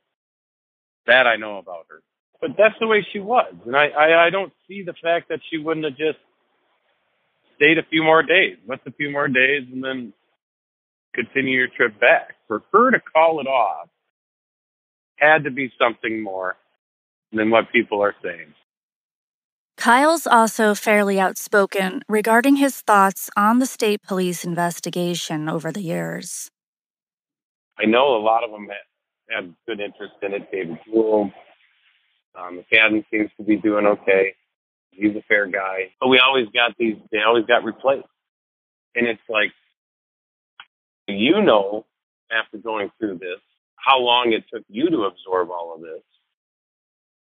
That 1.09 1.25
I 1.25 1.37
know 1.37 1.57
about 1.57 1.87
her. 1.89 2.01
But 2.39 2.51
that's 2.57 2.75
the 2.79 2.87
way 2.87 3.05
she 3.11 3.19
was. 3.19 3.53
And 3.65 3.75
I, 3.75 3.87
I, 3.87 4.27
I 4.27 4.29
don't 4.29 4.53
see 4.67 4.83
the 4.83 4.93
fact 4.93 5.29
that 5.29 5.39
she 5.49 5.57
wouldn't 5.57 5.85
have 5.85 5.97
just 5.97 6.19
stayed 7.55 7.79
a 7.79 7.83
few 7.89 8.03
more 8.03 8.21
days. 8.23 8.57
What's 8.65 8.85
a 8.85 8.91
few 8.91 9.09
more 9.09 9.27
days 9.27 9.63
and 9.71 9.83
then 9.83 10.13
continue 11.13 11.57
your 11.57 11.67
trip 11.67 11.99
back? 11.99 12.35
For 12.47 12.61
her 12.71 12.91
to 12.91 12.99
call 12.99 13.41
it 13.41 13.47
off 13.47 13.89
had 15.17 15.43
to 15.45 15.51
be 15.51 15.71
something 15.77 16.21
more 16.21 16.55
than 17.33 17.49
what 17.49 17.71
people 17.71 18.01
are 18.01 18.15
saying. 18.23 18.53
Kyle's 19.77 20.27
also 20.27 20.75
fairly 20.75 21.19
outspoken 21.19 22.03
regarding 22.07 22.57
his 22.57 22.81
thoughts 22.81 23.29
on 23.35 23.59
the 23.59 23.65
state 23.65 24.03
police 24.03 24.45
investigation 24.45 25.49
over 25.49 25.71
the 25.71 25.81
years. 25.81 26.51
I 27.79 27.85
know 27.85 28.15
a 28.15 28.21
lot 28.21 28.43
of 28.43 28.51
them 28.51 28.67
have, 29.29 29.45
have 29.45 29.53
good 29.67 29.79
interest 29.79 30.13
in 30.21 30.33
it. 30.33 30.51
David 30.51 30.77
Jewell, 30.85 31.31
um, 32.35 32.61
McCadden 32.71 33.05
seems 33.11 33.29
to 33.37 33.43
be 33.43 33.57
doing 33.57 33.85
okay. 33.85 34.35
He's 34.91 35.15
a 35.15 35.23
fair 35.27 35.47
guy. 35.47 35.91
But 35.99 36.07
we 36.07 36.19
always 36.19 36.47
got 36.53 36.75
these, 36.77 36.95
they 37.11 37.21
always 37.21 37.45
got 37.45 37.63
replaced. 37.63 38.07
And 38.95 39.07
it's 39.07 39.21
like, 39.29 39.51
you 41.07 41.41
know, 41.41 41.85
after 42.31 42.57
going 42.57 42.91
through 42.99 43.19
this, 43.19 43.39
how 43.75 43.99
long 43.99 44.33
it 44.33 44.43
took 44.53 44.63
you 44.67 44.89
to 44.89 45.03
absorb 45.03 45.49
all 45.49 45.73
of 45.75 45.81
this. 45.81 46.01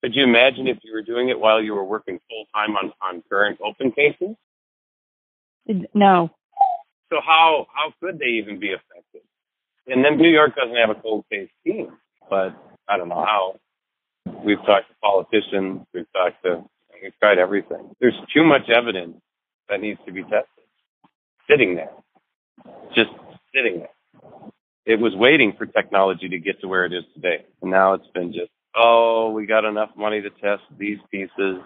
Could 0.04 0.16
you 0.16 0.24
imagine 0.24 0.68
if 0.68 0.80
you 0.84 0.94
were 0.94 1.04
doing 1.04 1.30
it 1.30 1.40
while 1.40 1.62
you 1.62 1.74
were 1.74 1.84
working 1.84 2.20
full 2.30 2.46
time 2.54 2.76
on, 2.76 2.92
on 3.02 3.24
current 3.30 3.60
open 3.64 3.92
cases? 3.92 4.36
No. 5.94 6.32
So 7.12 7.20
how 7.24 7.68
how 7.74 7.94
could 8.02 8.20
they 8.20 8.26
even 8.26 8.60
be 8.60 8.70
effective? 8.70 9.22
And 9.92 10.06
then 10.06 10.18
New 10.18 10.30
York 10.30 10.56
doesn't 10.56 10.78
have 10.78 10.90
a 10.90 10.96
cold 11.02 11.26
case 11.30 11.50
team, 11.66 11.92
but 12.30 12.56
I 12.88 12.98
don't 12.98 13.10
know 13.10 13.26
how. 13.26 13.56
We've 14.46 14.64
talked 14.66 14.88
to 14.88 14.96
politicians. 15.02 15.82
We've 15.94 16.12
talked 16.14 16.42
to. 16.46 16.64
We've 17.04 17.18
tried 17.20 17.40
everything. 17.40 17.94
There's 18.00 18.18
too 18.34 18.46
much 18.46 18.70
evidence 18.70 19.18
that 19.68 19.82
needs 19.82 20.00
to 20.06 20.14
be 20.14 20.24
tested, 20.24 20.66
sitting 21.50 21.76
there, 21.76 21.92
just 22.96 23.10
sitting 23.54 23.80
there. 23.80 24.32
It 24.86 25.00
was 25.00 25.14
waiting 25.16 25.54
for 25.58 25.66
technology 25.66 26.30
to 26.30 26.40
get 26.40 26.62
to 26.62 26.70
where 26.70 26.86
it 26.86 26.94
is 26.94 27.04
today, 27.14 27.46
and 27.62 27.70
now 27.70 27.94
it's 27.94 28.08
been 28.14 28.32
just 28.32 28.52
oh, 28.76 29.32
we 29.32 29.46
got 29.46 29.66
enough 29.66 29.90
money 29.98 30.22
to 30.22 30.30
test 30.30 30.64
these 30.78 31.00
pieces. 31.12 31.58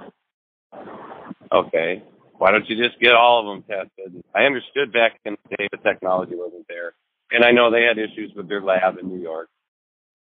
Okay, 1.51 2.01
why 2.37 2.51
don't 2.51 2.67
you 2.67 2.75
just 2.75 2.99
get 2.99 3.13
all 3.13 3.39
of 3.39 3.45
them 3.45 3.63
tested? 3.69 4.23
I 4.33 4.45
understood 4.45 4.91
back 4.91 5.19
in 5.25 5.37
the 5.49 5.57
day 5.57 5.67
the 5.71 5.77
technology 5.77 6.33
wasn't 6.35 6.65
there. 6.67 6.93
And 7.31 7.43
I 7.43 7.51
know 7.51 7.71
they 7.71 7.83
had 7.83 7.97
issues 7.97 8.31
with 8.35 8.47
their 8.47 8.61
lab 8.61 8.97
in 8.99 9.09
New 9.09 9.21
York. 9.21 9.49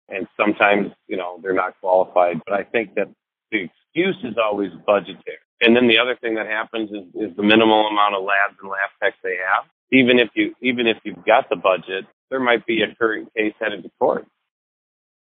And 0.09 0.27
sometimes, 0.37 0.93
you 1.09 1.17
know, 1.17 1.41
they're 1.43 1.55
not 1.55 1.79
qualified. 1.81 2.41
But 2.47 2.55
I 2.55 2.65
think 2.65 2.95
that 2.95 3.09
the 3.51 3.65
excuse 3.69 4.17
is 4.25 4.37
always 4.43 4.71
budgetary. 4.87 5.39
And 5.61 5.75
then 5.75 5.89
the 5.89 5.99
other 5.99 6.17
thing 6.21 6.35
that 6.37 6.47
happens 6.47 6.91
is, 6.91 7.31
is 7.31 7.37
the 7.37 7.43
minimal 7.43 7.87
amount 7.89 8.15
of 8.15 8.23
labs 8.23 8.57
and 8.61 8.71
lab 8.71 8.91
techs 9.03 9.17
they 9.23 9.37
have. 9.37 9.65
Even 9.93 10.19
if 10.19 10.31
you 10.35 10.55
even 10.61 10.87
if 10.87 10.99
you've 11.05 11.25
got 11.25 11.49
the 11.49 11.57
budget, 11.57 12.07
there 12.31 12.41
might 12.41 12.67
be 12.67 12.83
a 12.83 12.95
current 12.97 13.33
case 13.35 13.55
headed 13.61 13.85
to 13.85 13.91
court 14.01 14.27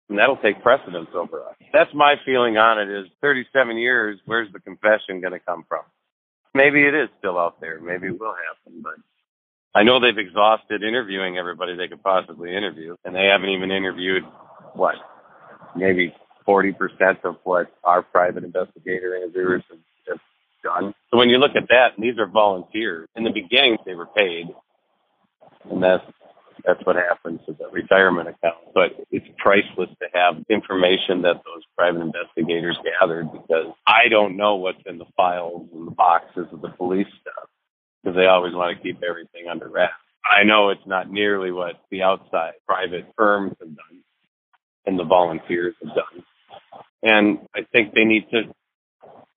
and 0.10 0.18
that'll 0.18 0.38
take 0.38 0.62
precedence 0.62 1.10
over 1.14 1.44
us. 1.44 1.56
That's 1.74 1.94
my 1.94 2.16
feeling 2.26 2.58
on 2.58 2.80
it 2.80 2.90
is 2.90 3.08
37 3.22 3.78
years, 3.78 4.20
where's 4.26 4.52
the 4.54 4.60
confession 4.60 5.22
going 5.22 5.34
to 5.34 5.40
come 5.40 5.66
from? 5.68 5.84
Maybe 6.54 6.84
it 6.84 6.96
is 6.96 7.10
still 7.20 7.38
out 7.38 7.60
there. 7.62 7.80
Maybe 7.82 8.08
it 8.08 8.20
will 8.20 8.34
happen, 8.34 8.82
but 8.82 8.96
I 9.76 9.84
know 9.84 10.00
they've 10.00 10.18
exhausted 10.18 10.84
interviewing 10.84 11.38
everybody 11.38 11.76
they 11.76 11.88
could 11.88 12.02
possibly 12.02 12.56
interview, 12.56 12.96
and 13.06 13.16
they 13.16 13.26
haven't 13.26 13.50
even 13.50 13.72
interviewed 13.72 14.24
what, 14.74 14.96
maybe 15.76 16.14
40% 16.48 16.74
of 17.24 17.36
what 17.44 17.68
our 17.84 18.02
private 18.02 18.44
investigator 18.44 19.16
interviewers 19.16 19.64
have, 19.70 19.80
have 20.08 20.20
done. 20.64 20.94
So 21.12 21.18
when 21.18 21.30
you 21.30 21.38
look 21.38 21.56
at 21.56 21.68
that, 21.70 21.96
and 21.96 22.04
these 22.04 22.18
are 22.18 22.28
volunteers. 22.28 23.08
In 23.16 23.24
the 23.24 23.32
beginning, 23.32 23.78
they 23.86 23.94
were 23.94 24.08
paid, 24.08 24.48
and 25.70 25.84
that's 25.84 26.04
that's 26.66 26.84
what 26.86 26.96
happens 26.96 27.40
to 27.46 27.54
the 27.54 27.68
retirement 27.72 28.28
account. 28.28 28.58
But 28.74 29.06
it's 29.12 29.28
priceless 29.38 29.90
to 30.02 30.08
have 30.14 30.44
information 30.50 31.22
that 31.22 31.36
those 31.46 31.64
private 31.78 32.02
investigators 32.02 32.78
gathered 33.00 33.32
because 33.32 33.74
I 33.86 34.10
don't 34.10 34.36
know 34.36 34.56
what's 34.56 34.82
in 34.86 34.98
the 34.98 35.06
files 35.16 35.68
and 35.74 35.88
the 35.88 35.92
boxes 35.92 36.48
of 36.52 36.62
the 36.62 36.70
police 36.70 37.08
stuff 37.22 37.48
because 38.08 38.18
they 38.18 38.28
always 38.28 38.54
want 38.54 38.76
to 38.76 38.82
keep 38.82 39.04
everything 39.04 39.48
under 39.50 39.68
wraps. 39.68 39.94
I 40.24 40.44
know 40.44 40.70
it's 40.70 40.86
not 40.86 41.12
nearly 41.12 41.52
what 41.52 41.76
the 41.92 42.04
outside 42.04 42.54
private 42.66 43.06
firms 43.18 43.54
have 43.60 43.76
done 43.76 44.04
and 44.86 44.98
the 44.98 45.04
volunteers 45.04 45.76
have 45.84 45.94
done. 45.94 46.24
And 47.04 47.40
I 47.54 47.64
think 47.74 47.94
they 47.94 48.06
need 48.06 48.30
to 48.32 48.44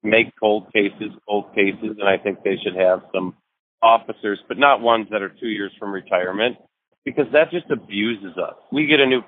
make 0.05 0.33
cold 0.39 0.73
cases 0.73 1.11
cold 1.29 1.53
cases, 1.55 1.97
and 1.99 2.09
I 2.09 2.17
think 2.17 2.45
they 2.45 2.59
should 2.63 2.77
have 2.77 3.03
some 3.13 3.35
officers, 3.83 4.39
but 4.47 4.57
not 4.57 4.81
ones 4.81 5.09
that 5.11 5.21
are 5.21 5.29
two 5.29 5.49
years 5.49 5.73
from 5.79 5.93
retirement, 5.93 6.57
because 7.05 7.27
that 7.33 7.51
just 7.51 7.69
abuses 7.71 8.37
us. 8.39 8.55
We 8.71 8.87
get 8.87 9.01
a 9.01 9.07
new 9.07 9.23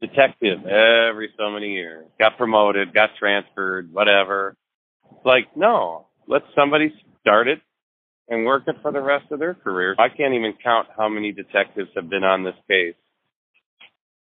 detective 0.00 0.64
every 0.64 1.30
so 1.38 1.50
many 1.50 1.74
years, 1.74 2.06
got 2.18 2.38
promoted, 2.38 2.94
got 2.94 3.10
transferred, 3.18 3.92
whatever. 3.92 4.56
Like, 5.24 5.54
no, 5.54 6.06
let 6.26 6.42
somebody 6.54 6.94
start 7.20 7.46
it 7.46 7.60
and 8.28 8.44
work 8.44 8.64
it 8.66 8.76
for 8.82 8.92
the 8.92 9.00
rest 9.00 9.30
of 9.30 9.38
their 9.38 9.54
career. 9.54 9.94
I 9.98 10.08
can't 10.08 10.34
even 10.34 10.54
count 10.62 10.88
how 10.96 11.08
many 11.08 11.32
detectives 11.32 11.90
have 11.94 12.08
been 12.08 12.24
on 12.24 12.44
this 12.44 12.54
case. 12.68 12.94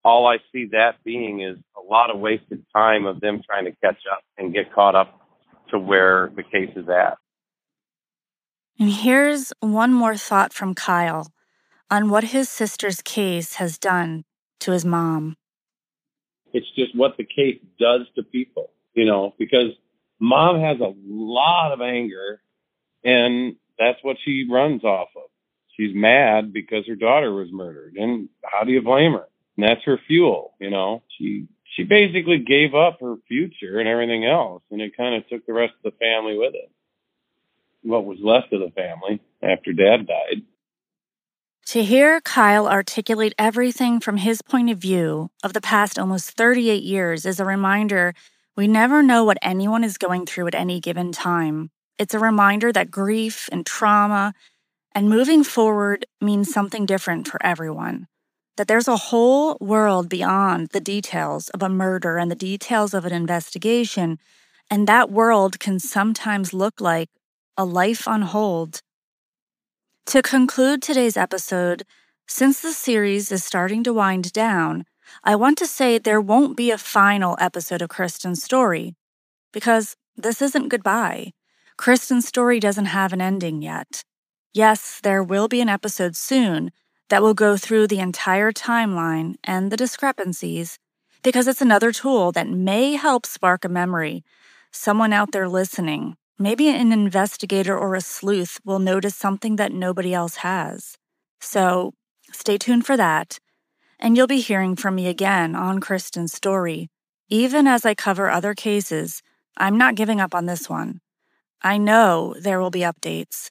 All 0.03 0.27
I 0.27 0.37
see 0.51 0.69
that 0.71 1.03
being 1.03 1.41
is 1.41 1.57
a 1.77 1.81
lot 1.81 2.09
of 2.09 2.19
wasted 2.19 2.65
time 2.73 3.05
of 3.05 3.19
them 3.19 3.41
trying 3.45 3.65
to 3.65 3.71
catch 3.83 4.01
up 4.11 4.23
and 4.37 4.53
get 4.53 4.73
caught 4.73 4.95
up 4.95 5.19
to 5.71 5.79
where 5.79 6.31
the 6.35 6.43
case 6.43 6.71
is 6.75 6.87
at. 6.87 7.17
And 8.79 8.89
here's 8.89 9.51
one 9.59 9.93
more 9.93 10.15
thought 10.15 10.53
from 10.53 10.73
Kyle 10.73 11.33
on 11.91 12.09
what 12.09 12.23
his 12.25 12.47
sister's 12.47 13.01
case 13.01 13.55
has 13.55 13.77
done 13.77 14.23
to 14.61 14.71
his 14.71 14.85
mom. 14.85 15.35
It's 16.53 16.69
just 16.75 16.95
what 16.95 17.17
the 17.17 17.25
case 17.25 17.59
does 17.79 18.01
to 18.15 18.23
people, 18.23 18.71
you 18.93 19.05
know, 19.05 19.35
because 19.37 19.71
mom 20.19 20.61
has 20.61 20.79
a 20.79 20.93
lot 21.05 21.73
of 21.73 21.81
anger 21.81 22.41
and 23.03 23.55
that's 23.79 23.97
what 24.03 24.17
she 24.23 24.47
runs 24.49 24.83
off 24.83 25.09
of. 25.15 25.23
She's 25.75 25.95
mad 25.95 26.51
because 26.53 26.85
her 26.87 26.95
daughter 26.95 27.33
was 27.33 27.47
murdered. 27.51 27.95
And 27.95 28.29
how 28.43 28.65
do 28.65 28.71
you 28.71 28.81
blame 28.81 29.13
her? 29.13 29.27
And 29.57 29.67
that's 29.67 29.83
her 29.85 29.99
fuel, 30.07 30.53
you 30.59 30.69
know. 30.69 31.01
She 31.17 31.47
she 31.75 31.83
basically 31.83 32.39
gave 32.39 32.75
up 32.75 32.99
her 32.99 33.15
future 33.27 33.79
and 33.79 33.87
everything 33.87 34.25
else 34.25 34.63
and 34.69 34.81
it 34.81 34.97
kind 34.97 35.15
of 35.15 35.27
took 35.29 35.45
the 35.45 35.53
rest 35.53 35.73
of 35.83 35.91
the 35.91 35.97
family 35.97 36.37
with 36.37 36.53
it. 36.53 36.69
What 37.83 38.05
was 38.05 38.17
left 38.21 38.51
of 38.51 38.59
the 38.59 38.71
family 38.71 39.21
after 39.41 39.71
dad 39.71 40.05
died 40.07 40.43
to 41.69 41.83
hear 41.83 42.19
Kyle 42.21 42.67
articulate 42.67 43.35
everything 43.37 43.99
from 43.99 44.17
his 44.17 44.41
point 44.41 44.71
of 44.71 44.79
view 44.79 45.29
of 45.43 45.53
the 45.53 45.61
past 45.61 45.99
almost 45.99 46.31
38 46.31 46.81
years 46.81 47.27
is 47.27 47.39
a 47.39 47.45
reminder 47.45 48.15
We 48.57 48.67
never 48.67 49.03
know 49.03 49.23
what 49.23 49.37
anyone 49.43 49.83
is 49.83 49.99
going 49.99 50.25
through 50.25 50.47
at 50.47 50.55
any 50.55 50.79
given 50.79 51.11
time. 51.11 51.69
It's 51.99 52.13
a 52.13 52.19
reminder 52.19 52.71
that 52.71 52.89
grief 52.89 53.49
and 53.51 53.65
trauma 53.65 54.33
and 54.95 55.09
moving 55.09 55.43
forward 55.43 56.05
means 56.21 56.51
something 56.51 56.85
different 56.85 57.27
for 57.27 57.45
everyone. 57.45 58.07
That 58.55 58.69
there's 58.69 58.87
a 58.87 58.95
whole 58.95 59.57
world 59.59 60.07
beyond 60.07 60.69
the 60.69 60.79
details 60.79 61.49
of 61.49 61.61
a 61.61 61.67
murder 61.67 62.17
and 62.17 62.31
the 62.31 62.35
details 62.35 62.93
of 62.93 63.05
an 63.05 63.11
investigation, 63.11 64.17
and 64.71 64.87
that 64.87 65.11
world 65.11 65.59
can 65.59 65.77
sometimes 65.77 66.53
look 66.53 66.79
like 66.79 67.09
a 67.57 67.65
life 67.65 68.07
on 68.07 68.21
hold. 68.21 68.81
To 70.05 70.21
conclude 70.21 70.81
today's 70.81 71.17
episode, 71.17 71.83
since 72.27 72.61
the 72.61 72.71
series 72.71 73.29
is 73.29 73.43
starting 73.43 73.83
to 73.83 73.93
wind 73.93 74.31
down, 74.31 74.85
I 75.23 75.35
want 75.35 75.57
to 75.57 75.67
say 75.67 75.97
there 75.97 76.21
won't 76.21 76.55
be 76.55 76.71
a 76.71 76.77
final 76.77 77.35
episode 77.41 77.81
of 77.81 77.89
Kristin's 77.89 78.41
story 78.41 78.95
because 79.51 79.97
this 80.15 80.41
isn't 80.41 80.69
goodbye. 80.69 81.33
Kristin's 81.79 82.27
story 82.27 82.59
doesn't 82.59 82.87
have 82.87 83.13
an 83.13 83.21
ending 83.21 83.61
yet. 83.61 84.03
Yes, 84.53 84.99
there 85.01 85.23
will 85.23 85.47
be 85.47 85.61
an 85.61 85.69
episode 85.69 86.17
soon 86.17 86.73
that 87.07 87.21
will 87.21 87.33
go 87.33 87.55
through 87.55 87.87
the 87.87 87.99
entire 87.99 88.51
timeline 88.51 89.35
and 89.45 89.71
the 89.71 89.77
discrepancies 89.77 90.77
because 91.23 91.47
it's 91.47 91.61
another 91.61 91.93
tool 91.93 92.33
that 92.33 92.49
may 92.49 92.97
help 92.97 93.25
spark 93.25 93.63
a 93.63 93.69
memory. 93.69 94.25
Someone 94.73 95.13
out 95.13 95.31
there 95.31 95.47
listening, 95.47 96.17
maybe 96.37 96.67
an 96.67 96.91
investigator 96.91 97.77
or 97.77 97.95
a 97.95 98.01
sleuth, 98.01 98.59
will 98.65 98.79
notice 98.79 99.15
something 99.15 99.55
that 99.55 99.71
nobody 99.71 100.13
else 100.13 100.35
has. 100.35 100.97
So 101.39 101.93
stay 102.33 102.57
tuned 102.57 102.85
for 102.85 102.97
that 102.97 103.39
and 104.01 104.17
you'll 104.17 104.27
be 104.27 104.41
hearing 104.41 104.75
from 104.75 104.95
me 104.95 105.07
again 105.07 105.55
on 105.55 105.79
Kristin's 105.79 106.33
story. 106.33 106.89
Even 107.29 107.67
as 107.67 107.85
I 107.85 107.95
cover 107.95 108.29
other 108.29 108.53
cases, 108.53 109.23
I'm 109.55 109.77
not 109.77 109.95
giving 109.95 110.19
up 110.19 110.35
on 110.35 110.45
this 110.45 110.69
one. 110.69 110.99
I 111.61 111.77
know 111.77 112.35
there 112.39 112.59
will 112.59 112.69
be 112.69 112.81
updates. 112.81 113.49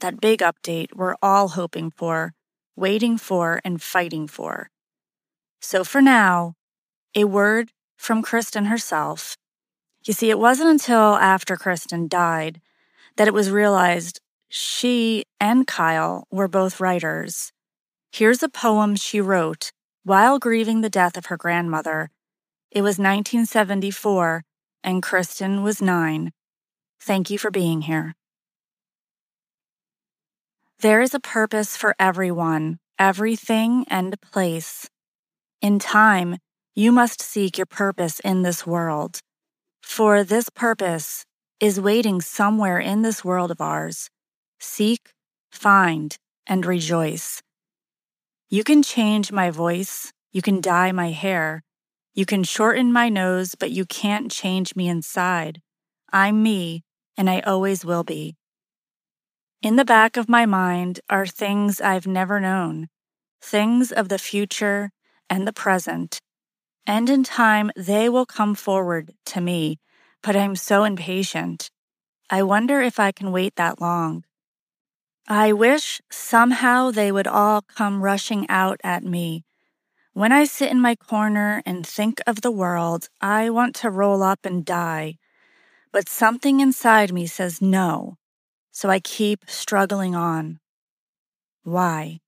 That 0.00 0.20
big 0.20 0.40
update 0.40 0.94
we're 0.94 1.16
all 1.20 1.48
hoping 1.48 1.90
for, 1.90 2.32
waiting 2.74 3.18
for, 3.18 3.60
and 3.64 3.82
fighting 3.82 4.26
for. 4.26 4.70
So 5.60 5.84
for 5.84 6.00
now, 6.00 6.54
a 7.14 7.24
word 7.24 7.70
from 7.98 8.22
Kristin 8.22 8.68
herself. 8.68 9.36
You 10.06 10.14
see, 10.14 10.30
it 10.30 10.38
wasn't 10.38 10.70
until 10.70 11.16
after 11.16 11.56
Kristin 11.56 12.08
died 12.08 12.62
that 13.16 13.28
it 13.28 13.34
was 13.34 13.50
realized 13.50 14.20
she 14.48 15.24
and 15.38 15.66
Kyle 15.66 16.26
were 16.30 16.48
both 16.48 16.80
writers. 16.80 17.52
Here's 18.10 18.42
a 18.42 18.48
poem 18.48 18.96
she 18.96 19.20
wrote 19.20 19.70
while 20.02 20.38
grieving 20.38 20.80
the 20.80 20.88
death 20.88 21.18
of 21.18 21.26
her 21.26 21.36
grandmother. 21.36 22.10
It 22.70 22.80
was 22.80 22.98
1974, 22.98 24.44
and 24.82 25.02
Kristin 25.02 25.62
was 25.62 25.82
nine. 25.82 26.32
Thank 27.02 27.30
you 27.30 27.38
for 27.38 27.50
being 27.50 27.82
here. 27.82 28.14
There 30.80 31.00
is 31.00 31.14
a 31.14 31.20
purpose 31.20 31.76
for 31.76 31.94
everyone, 31.98 32.78
everything, 32.98 33.84
and 33.88 34.20
place. 34.20 34.88
In 35.62 35.78
time, 35.78 36.36
you 36.74 36.92
must 36.92 37.22
seek 37.22 37.56
your 37.56 37.66
purpose 37.66 38.20
in 38.20 38.42
this 38.42 38.66
world. 38.66 39.20
For 39.82 40.22
this 40.22 40.50
purpose 40.50 41.24
is 41.58 41.80
waiting 41.80 42.20
somewhere 42.20 42.78
in 42.78 43.02
this 43.02 43.24
world 43.24 43.50
of 43.50 43.60
ours. 43.60 44.10
Seek, 44.58 45.12
find, 45.50 46.16
and 46.46 46.64
rejoice. 46.66 47.42
You 48.50 48.62
can 48.62 48.82
change 48.82 49.32
my 49.32 49.50
voice, 49.50 50.12
you 50.32 50.42
can 50.42 50.60
dye 50.60 50.92
my 50.92 51.10
hair, 51.10 51.62
you 52.14 52.26
can 52.26 52.44
shorten 52.44 52.92
my 52.92 53.08
nose, 53.08 53.54
but 53.54 53.70
you 53.70 53.86
can't 53.86 54.30
change 54.30 54.76
me 54.76 54.88
inside. 54.88 55.60
I'm 56.12 56.42
me, 56.42 56.82
and 57.20 57.28
I 57.28 57.40
always 57.40 57.84
will 57.84 58.02
be. 58.02 58.34
In 59.60 59.76
the 59.76 59.84
back 59.84 60.16
of 60.16 60.26
my 60.26 60.46
mind 60.46 61.00
are 61.10 61.26
things 61.26 61.78
I've 61.78 62.06
never 62.06 62.40
known, 62.40 62.88
things 63.42 63.92
of 63.92 64.08
the 64.08 64.16
future 64.16 64.90
and 65.28 65.46
the 65.46 65.52
present. 65.52 66.22
And 66.86 67.10
in 67.10 67.22
time, 67.22 67.72
they 67.76 68.08
will 68.08 68.24
come 68.24 68.54
forward 68.54 69.12
to 69.26 69.42
me, 69.42 69.78
but 70.22 70.34
I'm 70.34 70.56
so 70.56 70.84
impatient. 70.84 71.70
I 72.30 72.42
wonder 72.42 72.80
if 72.80 72.98
I 72.98 73.12
can 73.12 73.32
wait 73.32 73.54
that 73.56 73.82
long. 73.82 74.24
I 75.28 75.52
wish 75.52 76.00
somehow 76.10 76.90
they 76.90 77.12
would 77.12 77.26
all 77.26 77.60
come 77.60 78.02
rushing 78.02 78.48
out 78.48 78.80
at 78.82 79.04
me. 79.04 79.44
When 80.14 80.32
I 80.32 80.44
sit 80.44 80.70
in 80.70 80.80
my 80.80 80.96
corner 80.96 81.62
and 81.66 81.86
think 81.86 82.22
of 82.26 82.40
the 82.40 82.50
world, 82.50 83.10
I 83.20 83.50
want 83.50 83.74
to 83.76 83.90
roll 83.90 84.22
up 84.22 84.46
and 84.46 84.64
die. 84.64 85.18
But 85.92 86.08
something 86.08 86.60
inside 86.60 87.12
me 87.12 87.26
says 87.26 87.60
no, 87.62 88.16
so 88.72 88.88
I 88.90 89.00
keep 89.00 89.44
struggling 89.48 90.14
on. 90.14 90.60
Why? 91.64 92.20